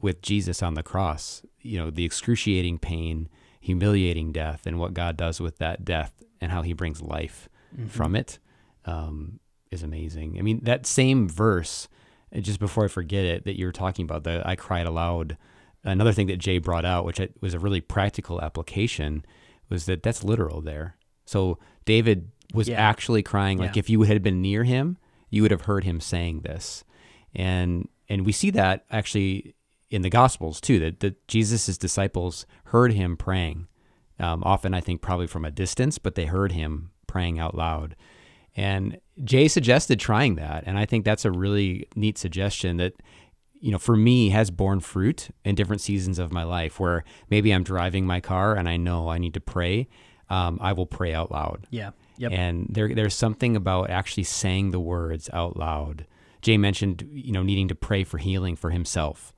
with 0.00 0.22
Jesus 0.22 0.62
on 0.62 0.74
the 0.74 0.82
cross. 0.82 1.42
You 1.62 1.78
know, 1.78 1.90
the 1.90 2.04
excruciating 2.04 2.78
pain, 2.78 3.28
humiliating 3.60 4.32
death, 4.32 4.66
and 4.66 4.78
what 4.78 4.94
God 4.94 5.16
does 5.16 5.40
with 5.40 5.58
that 5.58 5.84
death 5.84 6.12
and 6.40 6.52
how 6.52 6.62
He 6.62 6.72
brings 6.72 7.00
life 7.00 7.48
mm-hmm. 7.74 7.88
from 7.88 8.14
it 8.14 8.38
um, 8.84 9.40
is 9.70 9.82
amazing. 9.82 10.36
I 10.38 10.42
mean, 10.42 10.60
that 10.64 10.86
same 10.86 11.28
verse, 11.28 11.88
just 12.34 12.60
before 12.60 12.84
I 12.84 12.88
forget 12.88 13.24
it, 13.24 13.44
that 13.44 13.58
you 13.58 13.66
were 13.66 13.72
talking 13.72 14.04
about, 14.04 14.24
the 14.24 14.42
I 14.46 14.56
cried 14.56 14.86
aloud. 14.86 15.36
Another 15.84 16.12
thing 16.12 16.26
that 16.26 16.38
Jay 16.38 16.58
brought 16.58 16.84
out, 16.84 17.04
which 17.04 17.20
was 17.40 17.54
a 17.54 17.58
really 17.58 17.80
practical 17.80 18.42
application, 18.42 19.24
was 19.68 19.86
that 19.86 20.02
that's 20.02 20.24
literal 20.24 20.60
there. 20.60 20.96
So 21.24 21.58
David 21.84 22.30
was 22.54 22.68
yeah. 22.68 22.76
actually 22.76 23.22
crying. 23.22 23.58
Like 23.58 23.76
yeah. 23.76 23.80
if 23.80 23.90
you 23.90 24.02
had 24.02 24.22
been 24.22 24.40
near 24.40 24.64
him, 24.64 24.98
you 25.30 25.42
would 25.42 25.50
have 25.50 25.62
heard 25.62 25.84
him 25.84 26.00
saying 26.00 26.40
this. 26.40 26.84
And 27.34 27.88
and 28.08 28.24
we 28.24 28.32
see 28.32 28.50
that 28.50 28.84
actually 28.90 29.54
in 29.90 30.02
the 30.02 30.10
Gospels 30.10 30.60
too. 30.60 30.78
That 30.78 31.00
that 31.00 31.28
Jesus' 31.28 31.78
disciples 31.78 32.46
heard 32.66 32.92
him 32.92 33.16
praying. 33.16 33.66
Um, 34.18 34.42
often, 34.44 34.72
I 34.72 34.80
think 34.80 35.02
probably 35.02 35.26
from 35.26 35.44
a 35.44 35.50
distance, 35.50 35.98
but 35.98 36.14
they 36.14 36.24
heard 36.24 36.52
him 36.52 36.90
praying 37.06 37.38
out 37.38 37.54
loud. 37.54 37.94
And 38.56 38.98
Jay 39.22 39.48
suggested 39.48 40.00
trying 40.00 40.36
that, 40.36 40.64
and 40.66 40.78
I 40.78 40.86
think 40.86 41.04
that's 41.04 41.26
a 41.26 41.30
really 41.30 41.86
neat 41.94 42.16
suggestion 42.16 42.78
that 42.78 42.94
you 43.60 43.72
know, 43.72 43.78
for 43.78 43.96
me 43.96 44.30
has 44.30 44.50
borne 44.50 44.80
fruit 44.80 45.30
in 45.44 45.54
different 45.54 45.80
seasons 45.80 46.18
of 46.18 46.32
my 46.32 46.42
life 46.42 46.78
where 46.78 47.04
maybe 47.30 47.52
I'm 47.52 47.62
driving 47.62 48.06
my 48.06 48.20
car 48.20 48.54
and 48.54 48.68
I 48.68 48.76
know 48.76 49.08
I 49.08 49.18
need 49.18 49.34
to 49.34 49.40
pray. 49.40 49.88
Um, 50.28 50.58
I 50.60 50.72
will 50.72 50.86
pray 50.86 51.14
out 51.14 51.30
loud. 51.30 51.66
Yeah. 51.70 51.90
Yep. 52.18 52.32
And 52.32 52.66
there, 52.70 52.94
there's 52.94 53.14
something 53.14 53.56
about 53.56 53.90
actually 53.90 54.24
saying 54.24 54.70
the 54.70 54.80
words 54.80 55.28
out 55.32 55.56
loud. 55.56 56.06
Jay 56.42 56.56
mentioned, 56.56 57.08
you 57.10 57.32
know, 57.32 57.42
needing 57.42 57.68
to 57.68 57.74
pray 57.74 58.04
for 58.04 58.18
healing 58.18 58.56
for 58.56 58.70
himself, 58.70 59.32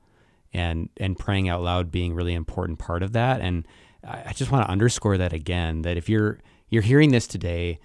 and 0.53 0.89
and 0.97 1.17
praying 1.17 1.49
out 1.49 1.61
loud 1.61 1.91
being 1.91 2.13
really 2.13 2.33
important 2.33 2.79
part 2.79 3.03
of 3.03 3.13
that. 3.13 3.41
And 3.41 3.67
I, 4.05 4.23
I 4.27 4.33
just 4.33 4.51
want 4.51 4.65
to 4.65 4.71
underscore 4.71 5.17
that 5.17 5.33
again. 5.33 5.81
That 5.81 5.97
if 5.97 6.09
you're 6.09 6.39
you're 6.69 6.83
hearing 6.83 7.11
this 7.11 7.27
today, 7.27 7.79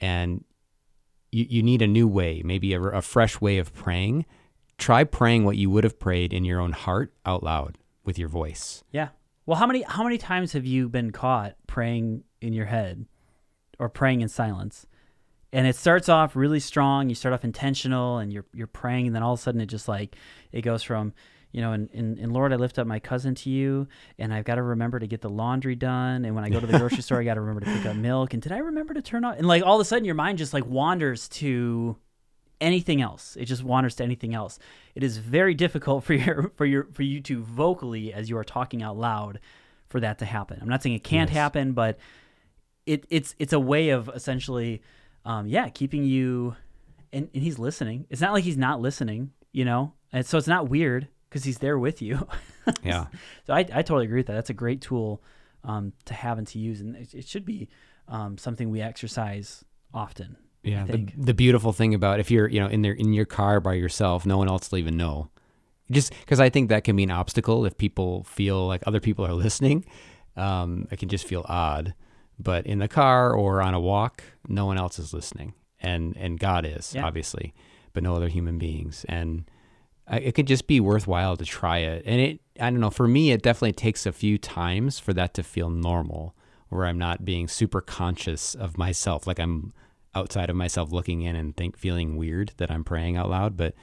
and 0.00 0.44
you, 1.30 1.46
you 1.48 1.62
need 1.62 1.82
a 1.82 1.86
new 1.86 2.08
way, 2.08 2.42
maybe 2.44 2.72
a, 2.72 2.80
a 2.80 3.02
fresh 3.02 3.40
way 3.40 3.58
of 3.58 3.74
praying, 3.74 4.26
try 4.78 5.04
praying 5.04 5.44
what 5.44 5.56
you 5.56 5.70
would 5.70 5.84
have 5.84 5.98
prayed 5.98 6.32
in 6.32 6.44
your 6.44 6.60
own 6.60 6.72
heart 6.72 7.12
out 7.26 7.42
loud 7.42 7.78
with 8.04 8.18
your 8.18 8.28
voice. 8.28 8.82
Yeah. 8.90 9.08
Well, 9.46 9.58
how 9.58 9.66
many 9.66 9.82
how 9.82 10.04
many 10.04 10.18
times 10.18 10.52
have 10.52 10.64
you 10.64 10.88
been 10.88 11.10
caught 11.10 11.56
praying 11.66 12.24
in 12.40 12.52
your 12.52 12.66
head? 12.66 13.06
Or 13.80 13.88
praying 13.88 14.20
in 14.20 14.28
silence. 14.28 14.86
And 15.52 15.66
it 15.66 15.74
starts 15.74 16.08
off 16.08 16.36
really 16.36 16.60
strong. 16.60 17.08
You 17.08 17.16
start 17.16 17.34
off 17.34 17.44
intentional 17.44 18.18
and 18.18 18.32
you're 18.32 18.46
you're 18.54 18.68
praying, 18.68 19.08
and 19.08 19.16
then 19.16 19.24
all 19.24 19.32
of 19.32 19.40
a 19.40 19.42
sudden 19.42 19.60
it 19.60 19.66
just 19.66 19.88
like 19.88 20.14
it 20.52 20.62
goes 20.62 20.84
from 20.84 21.12
you 21.52 21.60
know, 21.60 21.72
and, 21.72 21.88
and, 21.92 22.18
and 22.18 22.32
Lord, 22.32 22.52
I 22.52 22.56
lift 22.56 22.78
up 22.78 22.86
my 22.86 23.00
cousin 23.00 23.34
to 23.36 23.50
you, 23.50 23.88
and 24.18 24.32
I've 24.32 24.44
got 24.44 24.54
to 24.54 24.62
remember 24.62 25.00
to 25.00 25.06
get 25.06 25.20
the 25.20 25.28
laundry 25.28 25.74
done. 25.74 26.24
And 26.24 26.34
when 26.34 26.44
I 26.44 26.48
go 26.48 26.60
to 26.60 26.66
the 26.66 26.78
grocery 26.78 27.02
store, 27.02 27.20
I 27.20 27.24
got 27.24 27.34
to 27.34 27.40
remember 27.40 27.60
to 27.62 27.76
pick 27.76 27.86
up 27.86 27.96
milk. 27.96 28.34
And 28.34 28.42
did 28.42 28.52
I 28.52 28.58
remember 28.58 28.94
to 28.94 29.02
turn 29.02 29.24
on? 29.24 29.34
And 29.34 29.48
like 29.48 29.64
all 29.64 29.74
of 29.74 29.80
a 29.80 29.84
sudden, 29.84 30.04
your 30.04 30.14
mind 30.14 30.38
just 30.38 30.54
like 30.54 30.64
wanders 30.64 31.28
to 31.30 31.96
anything 32.60 33.02
else. 33.02 33.36
It 33.36 33.46
just 33.46 33.64
wanders 33.64 33.96
to 33.96 34.04
anything 34.04 34.34
else. 34.34 34.58
It 34.94 35.02
is 35.02 35.16
very 35.16 35.54
difficult 35.54 36.04
for 36.04 36.14
your 36.14 36.52
for 36.54 36.66
your 36.66 36.86
for 36.92 37.02
you 37.02 37.20
to 37.22 37.42
vocally 37.42 38.12
as 38.12 38.30
you 38.30 38.36
are 38.36 38.44
talking 38.44 38.82
out 38.82 38.96
loud 38.96 39.40
for 39.88 39.98
that 40.00 40.18
to 40.20 40.24
happen. 40.24 40.58
I'm 40.62 40.68
not 40.68 40.82
saying 40.82 40.94
it 40.94 41.02
can't 41.02 41.30
yes. 41.30 41.36
happen, 41.36 41.72
but 41.72 41.98
it 42.86 43.04
it's 43.10 43.34
it's 43.38 43.52
a 43.52 43.60
way 43.60 43.90
of 43.90 44.08
essentially 44.14 44.82
um, 45.24 45.46
yeah, 45.46 45.68
keeping 45.68 46.04
you 46.04 46.56
and, 47.12 47.28
and 47.34 47.42
he's 47.42 47.58
listening. 47.58 48.06
It's 48.10 48.20
not 48.20 48.32
like 48.32 48.44
he's 48.44 48.58
not 48.58 48.80
listening, 48.80 49.32
you 49.52 49.64
know? 49.64 49.92
And 50.12 50.24
so 50.24 50.38
it's 50.38 50.46
not 50.46 50.68
weird 50.68 51.08
because 51.28 51.44
he's 51.44 51.58
there 51.58 51.78
with 51.78 52.02
you. 52.02 52.26
yeah. 52.82 53.06
So 53.46 53.54
I, 53.54 53.60
I 53.60 53.82
totally 53.82 54.04
agree 54.04 54.20
with 54.20 54.26
that. 54.26 54.34
That's 54.34 54.50
a 54.50 54.54
great 54.54 54.80
tool 54.80 55.22
um, 55.64 55.92
to 56.06 56.14
have 56.14 56.38
and 56.38 56.46
to 56.48 56.58
use. 56.58 56.80
And 56.80 56.96
it, 56.96 57.14
it 57.14 57.28
should 57.28 57.44
be 57.44 57.68
um, 58.08 58.38
something 58.38 58.70
we 58.70 58.80
exercise 58.80 59.64
often. 59.92 60.36
Yeah. 60.62 60.84
The, 60.84 61.08
the 61.16 61.34
beautiful 61.34 61.72
thing 61.72 61.94
about 61.94 62.20
if 62.20 62.30
you're, 62.30 62.48
you 62.48 62.60
know, 62.60 62.66
in 62.66 62.82
there 62.82 62.92
in 62.92 63.12
your 63.12 63.24
car 63.24 63.60
by 63.60 63.74
yourself, 63.74 64.26
no 64.26 64.36
one 64.38 64.48
else 64.48 64.70
will 64.70 64.78
even 64.78 64.96
know. 64.96 65.30
Just 65.90 66.12
because 66.20 66.38
I 66.38 66.50
think 66.50 66.68
that 66.68 66.84
can 66.84 66.94
be 66.96 67.02
an 67.02 67.10
obstacle 67.10 67.64
if 67.66 67.76
people 67.76 68.24
feel 68.24 68.66
like 68.66 68.82
other 68.86 69.00
people 69.00 69.26
are 69.26 69.32
listening. 69.34 69.84
Um, 70.36 70.86
it 70.90 70.98
can 70.98 71.08
just 71.08 71.26
feel 71.26 71.44
odd. 71.48 71.94
But 72.42 72.66
in 72.66 72.78
the 72.78 72.88
car 72.88 73.32
or 73.34 73.60
on 73.60 73.74
a 73.74 73.80
walk, 73.80 74.24
no 74.48 74.66
one 74.66 74.78
else 74.78 74.98
is 74.98 75.12
listening, 75.12 75.54
and 75.80 76.16
and 76.16 76.38
God 76.38 76.64
is 76.64 76.94
yeah. 76.94 77.04
obviously, 77.04 77.54
but 77.92 78.02
no 78.02 78.14
other 78.14 78.28
human 78.28 78.58
beings. 78.58 79.04
And 79.08 79.44
it 80.10 80.34
could 80.34 80.46
just 80.46 80.66
be 80.66 80.80
worthwhile 80.80 81.36
to 81.36 81.44
try 81.44 81.78
it. 81.78 82.02
And 82.04 82.20
it, 82.20 82.40
I 82.58 82.70
don't 82.70 82.80
know, 82.80 82.90
for 82.90 83.06
me, 83.06 83.30
it 83.30 83.42
definitely 83.42 83.72
takes 83.72 84.06
a 84.06 84.12
few 84.12 84.38
times 84.38 84.98
for 84.98 85.12
that 85.12 85.34
to 85.34 85.42
feel 85.42 85.70
normal, 85.70 86.34
where 86.68 86.86
I'm 86.86 86.98
not 86.98 87.24
being 87.24 87.46
super 87.46 87.80
conscious 87.80 88.54
of 88.54 88.76
myself, 88.76 89.26
like 89.26 89.38
I'm 89.38 89.72
outside 90.14 90.50
of 90.50 90.56
myself 90.56 90.90
looking 90.90 91.22
in 91.22 91.36
and 91.36 91.56
think 91.56 91.76
feeling 91.76 92.16
weird 92.16 92.52
that 92.56 92.70
I'm 92.70 92.82
praying 92.82 93.16
out 93.16 93.30
loud. 93.30 93.56
But 93.56 93.74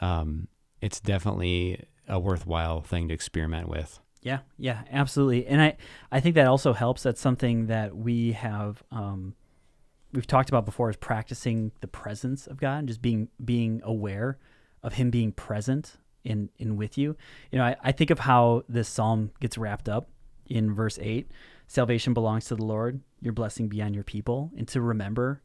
um, 0.00 0.48
it's 0.80 1.00
definitely 1.00 1.84
a 2.08 2.18
worthwhile 2.18 2.82
thing 2.82 3.08
to 3.08 3.14
experiment 3.14 3.68
with. 3.68 4.00
Yeah, 4.22 4.40
yeah, 4.58 4.82
absolutely. 4.90 5.46
And 5.46 5.62
I, 5.62 5.76
I 6.12 6.20
think 6.20 6.34
that 6.34 6.46
also 6.46 6.72
helps. 6.74 7.02
That's 7.02 7.20
something 7.20 7.68
that 7.68 7.96
we 7.96 8.32
have, 8.32 8.82
um, 8.90 9.34
we've 10.12 10.26
talked 10.26 10.50
about 10.50 10.66
before 10.66 10.90
is 10.90 10.96
practicing 10.96 11.72
the 11.80 11.88
presence 11.88 12.46
of 12.46 12.60
God 12.60 12.80
and 12.80 12.88
just 12.88 13.00
being, 13.00 13.28
being 13.42 13.80
aware 13.82 14.38
of 14.82 14.94
him 14.94 15.10
being 15.10 15.32
present 15.32 15.96
in, 16.22 16.50
in 16.58 16.76
with 16.76 16.98
you. 16.98 17.16
You 17.50 17.58
know, 17.58 17.64
I, 17.64 17.76
I 17.82 17.92
think 17.92 18.10
of 18.10 18.18
how 18.18 18.64
this 18.68 18.88
Psalm 18.88 19.30
gets 19.40 19.56
wrapped 19.56 19.88
up 19.88 20.10
in 20.46 20.74
verse 20.74 20.98
eight, 21.00 21.30
salvation 21.66 22.12
belongs 22.12 22.44
to 22.46 22.56
the 22.56 22.64
Lord, 22.64 23.00
your 23.22 23.32
blessing 23.32 23.68
be 23.68 23.80
on 23.80 23.94
your 23.94 24.04
people. 24.04 24.50
And 24.56 24.68
to 24.68 24.82
remember 24.82 25.40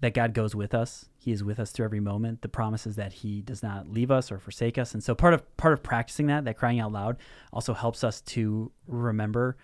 that 0.00 0.14
God 0.14 0.34
goes 0.34 0.54
with 0.54 0.74
us. 0.74 1.06
He 1.16 1.32
is 1.32 1.42
with 1.42 1.58
us 1.58 1.70
through 1.70 1.86
every 1.86 2.00
moment. 2.00 2.42
The 2.42 2.48
promise 2.48 2.86
is 2.86 2.96
that 2.96 3.12
He 3.12 3.40
does 3.40 3.62
not 3.62 3.88
leave 3.88 4.10
us 4.10 4.30
or 4.30 4.38
forsake 4.38 4.78
us. 4.78 4.92
And 4.94 5.02
so 5.02 5.14
part 5.14 5.34
of 5.34 5.56
part 5.56 5.72
of 5.72 5.82
practicing 5.82 6.26
that, 6.26 6.44
that 6.44 6.58
crying 6.58 6.80
out 6.80 6.92
loud, 6.92 7.16
also 7.52 7.74
helps 7.74 8.04
us 8.04 8.20
to 8.22 8.70
remember 8.86 9.56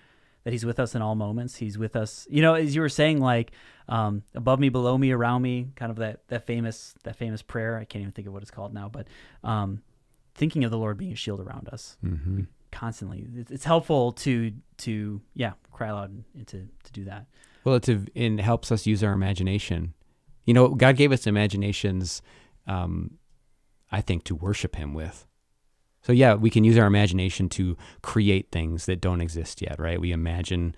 that 0.44 0.52
He's 0.52 0.64
with 0.64 0.80
us 0.80 0.94
in 0.94 1.02
all 1.02 1.14
moments. 1.14 1.56
He's 1.56 1.78
with 1.78 1.96
us, 1.96 2.26
you 2.30 2.42
know, 2.42 2.54
as 2.54 2.74
you 2.74 2.80
were 2.80 2.88
saying, 2.88 3.20
like 3.20 3.52
um, 3.88 4.22
above 4.34 4.58
me, 4.58 4.70
below 4.70 4.96
me, 4.96 5.12
around 5.12 5.42
me, 5.42 5.68
kind 5.76 5.90
of 5.90 5.98
that 5.98 6.26
that 6.28 6.46
famous 6.46 6.94
that 7.04 7.16
famous 7.16 7.42
prayer. 7.42 7.76
I 7.76 7.84
can't 7.84 8.02
even 8.02 8.12
think 8.12 8.26
of 8.26 8.32
what 8.32 8.42
it's 8.42 8.50
called 8.50 8.72
now, 8.72 8.88
but 8.88 9.06
um, 9.44 9.82
thinking 10.34 10.64
of 10.64 10.70
the 10.70 10.78
Lord 10.78 10.96
being 10.96 11.12
a 11.12 11.16
shield 11.16 11.40
around 11.40 11.68
us. 11.68 11.96
Mm-hmm. 12.04 12.42
Constantly, 12.70 13.26
it's, 13.50 13.64
helpful 13.64 14.12
to 14.12 14.50
to 14.78 15.20
yeah 15.34 15.52
cry 15.72 15.88
aloud 15.88 16.24
and 16.34 16.46
to 16.46 16.66
to 16.84 16.92
do 16.92 17.04
that. 17.04 17.26
Well, 17.64 17.74
it's 17.74 17.88
a, 17.90 18.02
it 18.14 18.40
helps 18.40 18.72
us 18.72 18.86
use 18.86 19.04
our 19.04 19.12
imagination 19.12 19.92
you 20.44 20.54
know, 20.54 20.68
God 20.68 20.96
gave 20.96 21.12
us 21.12 21.26
imaginations, 21.26 22.22
um, 22.66 23.18
I 23.90 24.00
think, 24.00 24.24
to 24.24 24.34
worship 24.34 24.76
Him 24.76 24.94
with. 24.94 25.26
So, 26.02 26.12
yeah, 26.12 26.34
we 26.34 26.50
can 26.50 26.64
use 26.64 26.76
our 26.78 26.86
imagination 26.86 27.48
to 27.50 27.76
create 28.02 28.50
things 28.50 28.86
that 28.86 29.00
don't 29.00 29.20
exist 29.20 29.62
yet, 29.62 29.78
right? 29.78 30.00
We 30.00 30.10
imagine 30.10 30.74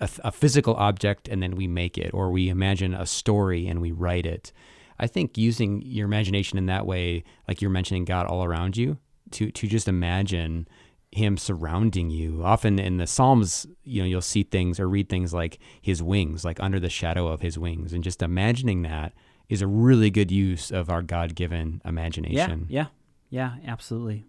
a, 0.00 0.08
a 0.24 0.32
physical 0.32 0.74
object 0.74 1.28
and 1.28 1.42
then 1.42 1.54
we 1.54 1.68
make 1.68 1.96
it, 1.96 2.12
or 2.12 2.30
we 2.30 2.48
imagine 2.48 2.92
a 2.92 3.06
story 3.06 3.68
and 3.68 3.80
we 3.80 3.92
write 3.92 4.26
it. 4.26 4.52
I 4.98 5.06
think 5.06 5.38
using 5.38 5.82
your 5.82 6.06
imagination 6.06 6.58
in 6.58 6.66
that 6.66 6.86
way, 6.86 7.24
like 7.46 7.60
you're 7.60 7.70
mentioning 7.70 8.04
God 8.04 8.26
all 8.26 8.44
around 8.44 8.76
you, 8.76 8.98
to 9.32 9.50
to 9.50 9.66
just 9.66 9.88
imagine 9.88 10.68
him 11.14 11.36
surrounding 11.36 12.10
you. 12.10 12.42
Often 12.44 12.78
in 12.78 12.96
the 12.96 13.06
Psalms, 13.06 13.66
you 13.84 14.02
know, 14.02 14.06
you'll 14.06 14.20
see 14.20 14.42
things 14.42 14.80
or 14.80 14.88
read 14.88 15.08
things 15.08 15.32
like 15.32 15.58
his 15.80 16.02
wings, 16.02 16.44
like 16.44 16.60
under 16.60 16.80
the 16.80 16.90
shadow 16.90 17.28
of 17.28 17.40
his 17.40 17.58
wings. 17.58 17.92
And 17.92 18.02
just 18.02 18.22
imagining 18.22 18.82
that 18.82 19.12
is 19.48 19.62
a 19.62 19.66
really 19.66 20.10
good 20.10 20.30
use 20.30 20.70
of 20.70 20.90
our 20.90 21.02
God 21.02 21.34
given 21.34 21.80
imagination. 21.84 22.66
Yeah, 22.68 22.86
yeah, 23.30 23.54
yeah, 23.60 23.70
absolutely. 23.70 24.24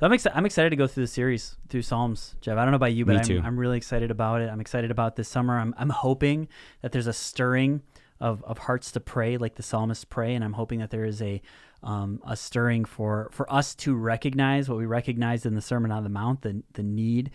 So 0.00 0.06
I'm, 0.06 0.12
ex- 0.12 0.26
I'm 0.34 0.46
excited 0.46 0.70
to 0.70 0.76
go 0.76 0.86
through 0.86 1.04
the 1.04 1.08
series 1.08 1.56
through 1.68 1.82
Psalms, 1.82 2.34
Jeff. 2.40 2.56
I 2.56 2.62
don't 2.62 2.72
know 2.72 2.76
about 2.76 2.94
you, 2.94 3.04
but 3.04 3.30
I'm, 3.30 3.44
I'm 3.44 3.58
really 3.58 3.76
excited 3.76 4.10
about 4.10 4.40
it. 4.40 4.50
I'm 4.50 4.60
excited 4.60 4.90
about 4.90 5.16
this 5.16 5.28
summer. 5.28 5.58
I'm, 5.58 5.74
I'm 5.78 5.90
hoping 5.90 6.48
that 6.82 6.92
there's 6.92 7.06
a 7.06 7.12
stirring 7.12 7.82
of, 8.20 8.42
of 8.44 8.58
hearts 8.58 8.90
to 8.92 9.00
pray 9.00 9.36
like 9.36 9.56
the 9.56 9.62
psalmists 9.62 10.04
pray, 10.04 10.34
and 10.34 10.42
I'm 10.42 10.54
hoping 10.54 10.78
that 10.80 10.90
there 10.90 11.04
is 11.04 11.20
a 11.20 11.42
um, 11.82 12.20
a 12.26 12.36
stirring 12.36 12.84
for 12.84 13.28
for 13.32 13.50
us 13.52 13.74
to 13.76 13.94
recognize 13.94 14.68
what 14.68 14.78
we 14.78 14.86
recognized 14.86 15.46
in 15.46 15.54
the 15.54 15.60
Sermon 15.60 15.90
on 15.90 16.02
the 16.02 16.08
Mount, 16.08 16.42
the 16.42 16.62
the 16.72 16.82
need 16.82 17.30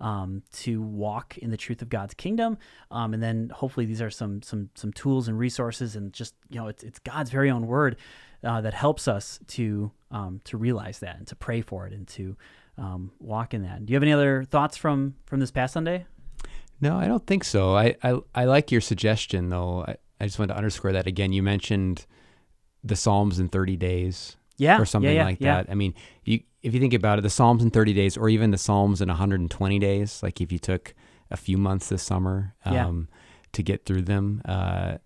um, 0.00 0.42
to 0.52 0.82
walk 0.82 1.38
in 1.38 1.50
the 1.50 1.56
truth 1.56 1.82
of 1.82 1.88
God's 1.88 2.14
kingdom, 2.14 2.58
um, 2.90 3.14
and 3.14 3.22
then 3.22 3.50
hopefully 3.54 3.86
these 3.86 4.02
are 4.02 4.10
some 4.10 4.42
some 4.42 4.70
some 4.74 4.92
tools 4.92 5.28
and 5.28 5.38
resources, 5.38 5.96
and 5.96 6.12
just 6.12 6.34
you 6.48 6.60
know 6.60 6.68
it's 6.68 6.82
it's 6.82 6.98
God's 6.98 7.30
very 7.30 7.50
own 7.50 7.66
word 7.66 7.96
uh, 8.44 8.60
that 8.60 8.74
helps 8.74 9.08
us 9.08 9.40
to 9.48 9.90
um, 10.10 10.40
to 10.44 10.56
realize 10.56 10.98
that 11.00 11.16
and 11.16 11.26
to 11.28 11.36
pray 11.36 11.60
for 11.60 11.86
it 11.86 11.92
and 11.92 12.06
to 12.08 12.36
um, 12.78 13.12
walk 13.18 13.54
in 13.54 13.62
that. 13.62 13.86
Do 13.86 13.92
you 13.92 13.96
have 13.96 14.02
any 14.02 14.12
other 14.12 14.44
thoughts 14.44 14.76
from 14.76 15.14
from 15.26 15.40
this 15.40 15.50
past 15.50 15.74
Sunday? 15.74 16.06
No, 16.80 16.98
I 16.98 17.06
don't 17.06 17.26
think 17.26 17.44
so. 17.44 17.74
I 17.74 17.96
I, 18.02 18.18
I 18.34 18.44
like 18.44 18.70
your 18.70 18.80
suggestion 18.80 19.48
though. 19.48 19.84
I, 19.86 19.96
I 20.20 20.24
just 20.26 20.38
want 20.38 20.50
to 20.50 20.56
underscore 20.56 20.92
that 20.92 21.06
again. 21.06 21.32
You 21.32 21.42
mentioned 21.42 22.06
the 22.88 22.96
Psalms 22.96 23.38
in 23.38 23.48
30 23.48 23.76
days. 23.76 24.36
Yeah. 24.58 24.80
Or 24.80 24.86
something 24.86 25.10
yeah, 25.10 25.20
yeah, 25.20 25.24
like 25.24 25.40
yeah. 25.40 25.62
that. 25.62 25.70
I 25.70 25.74
mean, 25.74 25.92
you 26.24 26.40
if 26.62 26.74
you 26.74 26.80
think 26.80 26.94
about 26.94 27.18
it, 27.18 27.22
the 27.22 27.30
Psalms 27.30 27.62
in 27.62 27.70
30 27.70 27.92
days, 27.92 28.16
or 28.16 28.28
even 28.28 28.50
the 28.50 28.58
Psalms 28.58 29.00
in 29.00 29.08
120 29.08 29.78
days, 29.78 30.20
like 30.22 30.40
if 30.40 30.50
you 30.50 30.58
took 30.58 30.94
a 31.30 31.36
few 31.36 31.58
months 31.58 31.90
this 31.90 32.02
summer 32.02 32.54
um, 32.64 33.08
to 33.52 33.62
get 33.62 33.84
through 33.84 34.02
them, 34.02 34.42
uh, 34.44 34.96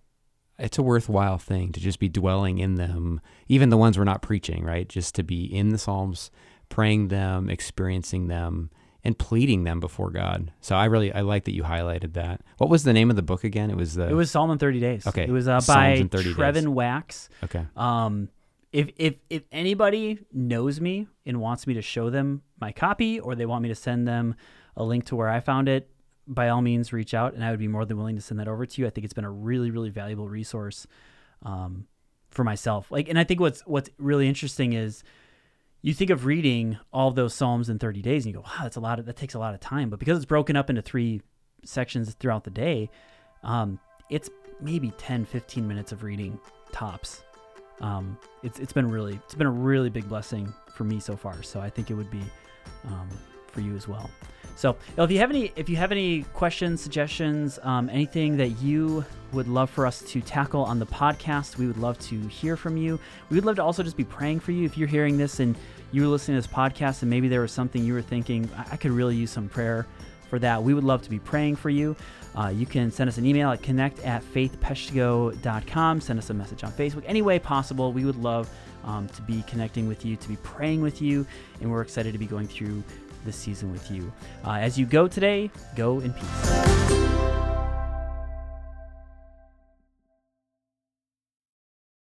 it's 0.57 0.77
a 0.77 0.83
worthwhile 0.83 1.37
thing 1.37 1.71
to 1.73 1.79
just 1.79 1.99
be 1.99 2.09
dwelling 2.09 2.59
in 2.59 2.75
them, 2.75 3.21
even 3.47 3.69
the 3.69 3.77
ones 3.77 3.97
we're 3.97 4.05
not 4.05 4.21
preaching, 4.21 4.63
right? 4.63 4.87
Just 4.87 5.13
to 5.15 5.23
be 5.23 5.43
in 5.43 5.69
the 5.69 5.77
Psalms, 5.77 6.31
praying 6.69 7.09
them, 7.09 7.49
experiencing 7.49 8.27
them, 8.27 8.71
and 9.03 9.17
pleading 9.17 9.63
them 9.63 9.79
before 9.79 10.11
God. 10.11 10.51
So 10.61 10.75
I 10.75 10.85
really 10.85 11.13
I 11.13 11.21
like 11.21 11.45
that 11.45 11.53
you 11.53 11.63
highlighted 11.63 12.13
that. 12.13 12.41
What 12.57 12.69
was 12.69 12.83
the 12.83 12.93
name 12.93 13.09
of 13.09 13.15
the 13.15 13.21
book 13.21 13.43
again? 13.43 13.69
It 13.69 13.77
was 13.77 13.95
the 13.95 14.07
It 14.07 14.13
was 14.13 14.31
Psalm 14.31 14.51
in 14.51 14.57
30 14.57 14.79
Days. 14.79 15.07
Okay. 15.07 15.23
It 15.23 15.31
was 15.31 15.47
uh, 15.47 15.59
by 15.67 15.97
Trevin 15.97 16.53
days. 16.53 16.67
Wax. 16.67 17.29
Okay. 17.43 17.65
Um 17.75 18.29
if 18.71 18.89
if 18.97 19.15
if 19.29 19.43
anybody 19.51 20.19
knows 20.31 20.79
me 20.79 21.07
and 21.25 21.41
wants 21.41 21.67
me 21.67 21.73
to 21.73 21.81
show 21.81 22.09
them 22.09 22.41
my 22.59 22.71
copy 22.71 23.19
or 23.19 23.35
they 23.35 23.45
want 23.45 23.63
me 23.63 23.69
to 23.69 23.75
send 23.75 24.07
them 24.07 24.35
a 24.77 24.83
link 24.83 25.05
to 25.05 25.15
where 25.15 25.27
I 25.29 25.39
found 25.39 25.67
it, 25.67 25.89
by 26.27 26.49
all 26.49 26.61
means 26.61 26.93
reach 26.93 27.13
out 27.13 27.33
and 27.33 27.43
I 27.43 27.49
would 27.49 27.59
be 27.59 27.67
more 27.67 27.85
than 27.85 27.97
willing 27.97 28.15
to 28.15 28.21
send 28.21 28.39
that 28.39 28.47
over 28.47 28.65
to 28.65 28.81
you. 28.81 28.87
I 28.87 28.91
think 28.91 29.03
it's 29.03 29.13
been 29.13 29.25
a 29.25 29.31
really 29.31 29.71
really 29.71 29.89
valuable 29.89 30.29
resource 30.29 30.85
um, 31.43 31.87
for 32.29 32.43
myself. 32.43 32.91
Like 32.91 33.09
and 33.09 33.17
I 33.17 33.23
think 33.23 33.39
what's 33.39 33.61
what's 33.61 33.89
really 33.97 34.27
interesting 34.27 34.73
is 34.73 35.03
you 35.81 35.93
think 35.93 36.11
of 36.11 36.25
reading 36.25 36.77
all 36.93 37.07
of 37.07 37.15
those 37.15 37.33
psalms 37.33 37.69
in 37.69 37.79
30 37.79 38.01
days 38.01 38.25
and 38.25 38.33
you 38.33 38.39
go 38.39 38.45
wow 38.45 38.63
that's 38.63 38.75
a 38.75 38.79
lot 38.79 38.99
of 38.99 39.05
that 39.05 39.15
takes 39.15 39.33
a 39.33 39.39
lot 39.39 39.53
of 39.53 39.59
time. 39.59 39.89
But 39.89 39.99
because 39.99 40.17
it's 40.17 40.25
broken 40.25 40.55
up 40.55 40.69
into 40.69 40.81
three 40.81 41.21
sections 41.65 42.13
throughout 42.19 42.43
the 42.43 42.51
day 42.51 42.89
um, 43.43 43.79
it's 44.09 44.29
maybe 44.59 44.91
10 44.97 45.25
15 45.25 45.67
minutes 45.67 45.91
of 45.91 46.03
reading 46.03 46.39
tops. 46.71 47.23
Um, 47.79 48.17
it's, 48.43 48.59
it's 48.59 48.73
been 48.73 48.87
really 48.87 49.19
it's 49.25 49.35
been 49.35 49.47
a 49.47 49.51
really 49.51 49.89
big 49.89 50.07
blessing 50.07 50.53
for 50.75 50.83
me 50.83 50.99
so 50.99 51.15
far. 51.15 51.41
So 51.43 51.59
i 51.59 51.69
think 51.69 51.89
it 51.89 51.95
would 51.95 52.11
be 52.11 52.23
um, 52.87 53.09
for 53.47 53.61
you 53.61 53.75
as 53.75 53.87
well 53.87 54.09
so 54.55 54.75
if 54.97 55.11
you 55.11 55.19
have 55.19 55.29
any 55.29 55.51
if 55.55 55.69
you 55.69 55.75
have 55.75 55.91
any 55.91 56.23
questions 56.33 56.81
suggestions 56.81 57.59
um, 57.63 57.89
anything 57.89 58.37
that 58.37 58.49
you 58.61 59.05
would 59.33 59.47
love 59.47 59.69
for 59.69 59.85
us 59.85 60.01
to 60.01 60.21
tackle 60.21 60.63
on 60.63 60.79
the 60.79 60.85
podcast. 60.85 61.57
We 61.57 61.67
would 61.67 61.77
love 61.77 61.97
to 61.99 62.19
hear 62.27 62.57
from 62.57 62.77
you. 62.77 62.99
We 63.29 63.35
would 63.35 63.45
love 63.45 63.55
to 63.57 63.63
also 63.63 63.83
just 63.83 63.97
be 63.97 64.03
praying 64.03 64.41
for 64.41 64.51
you. 64.51 64.65
If 64.65 64.77
you're 64.77 64.87
hearing 64.87 65.17
this 65.17 65.39
and 65.39 65.55
you 65.91 66.01
were 66.01 66.07
listening 66.07 66.39
to 66.39 66.47
this 66.47 66.53
podcast 66.53 67.01
and 67.01 67.09
maybe 67.09 67.27
there 67.27 67.41
was 67.41 67.51
something 67.51 67.83
you 67.83 67.93
were 67.93 68.01
thinking, 68.01 68.49
I, 68.71 68.77
could 68.77 68.91
really 68.91 69.15
use 69.15 69.31
some 69.31 69.49
prayer 69.49 69.87
for 70.29 70.39
that, 70.39 70.63
we 70.63 70.73
would 70.73 70.83
love 70.83 71.01
to 71.03 71.09
be 71.09 71.19
praying 71.19 71.57
for 71.57 71.69
you. 71.69 71.95
Uh, 72.35 72.47
you 72.47 72.65
can 72.65 72.91
send 72.91 73.09
us 73.09 73.17
an 73.17 73.25
email 73.25 73.51
at 73.51 73.61
connect 73.61 73.99
at 74.01 74.23
faithpeshtigo.com. 74.23 76.01
Send 76.01 76.19
us 76.19 76.29
a 76.29 76.33
message 76.33 76.63
on 76.63 76.71
Facebook. 76.71 77.03
Any 77.05 77.21
way 77.21 77.39
possible, 77.39 77.91
we 77.91 78.05
would 78.05 78.15
love 78.15 78.49
um, 78.85 79.07
to 79.09 79.21
be 79.21 79.43
connecting 79.43 79.87
with 79.87 80.05
you, 80.05 80.15
to 80.15 80.29
be 80.29 80.37
praying 80.37 80.81
with 80.81 81.01
you, 81.01 81.25
and 81.59 81.69
we're 81.69 81.81
excited 81.81 82.13
to 82.13 82.19
be 82.19 82.25
going 82.25 82.47
through 82.47 82.83
this 83.25 83.35
season 83.35 83.71
with 83.71 83.89
you. 83.91 84.11
Uh, 84.45 84.53
as 84.53 84.77
you 84.77 84.85
go 84.85 85.07
today, 85.07 85.49
go 85.75 85.99
in 85.99 86.13
peace. 86.13 87.20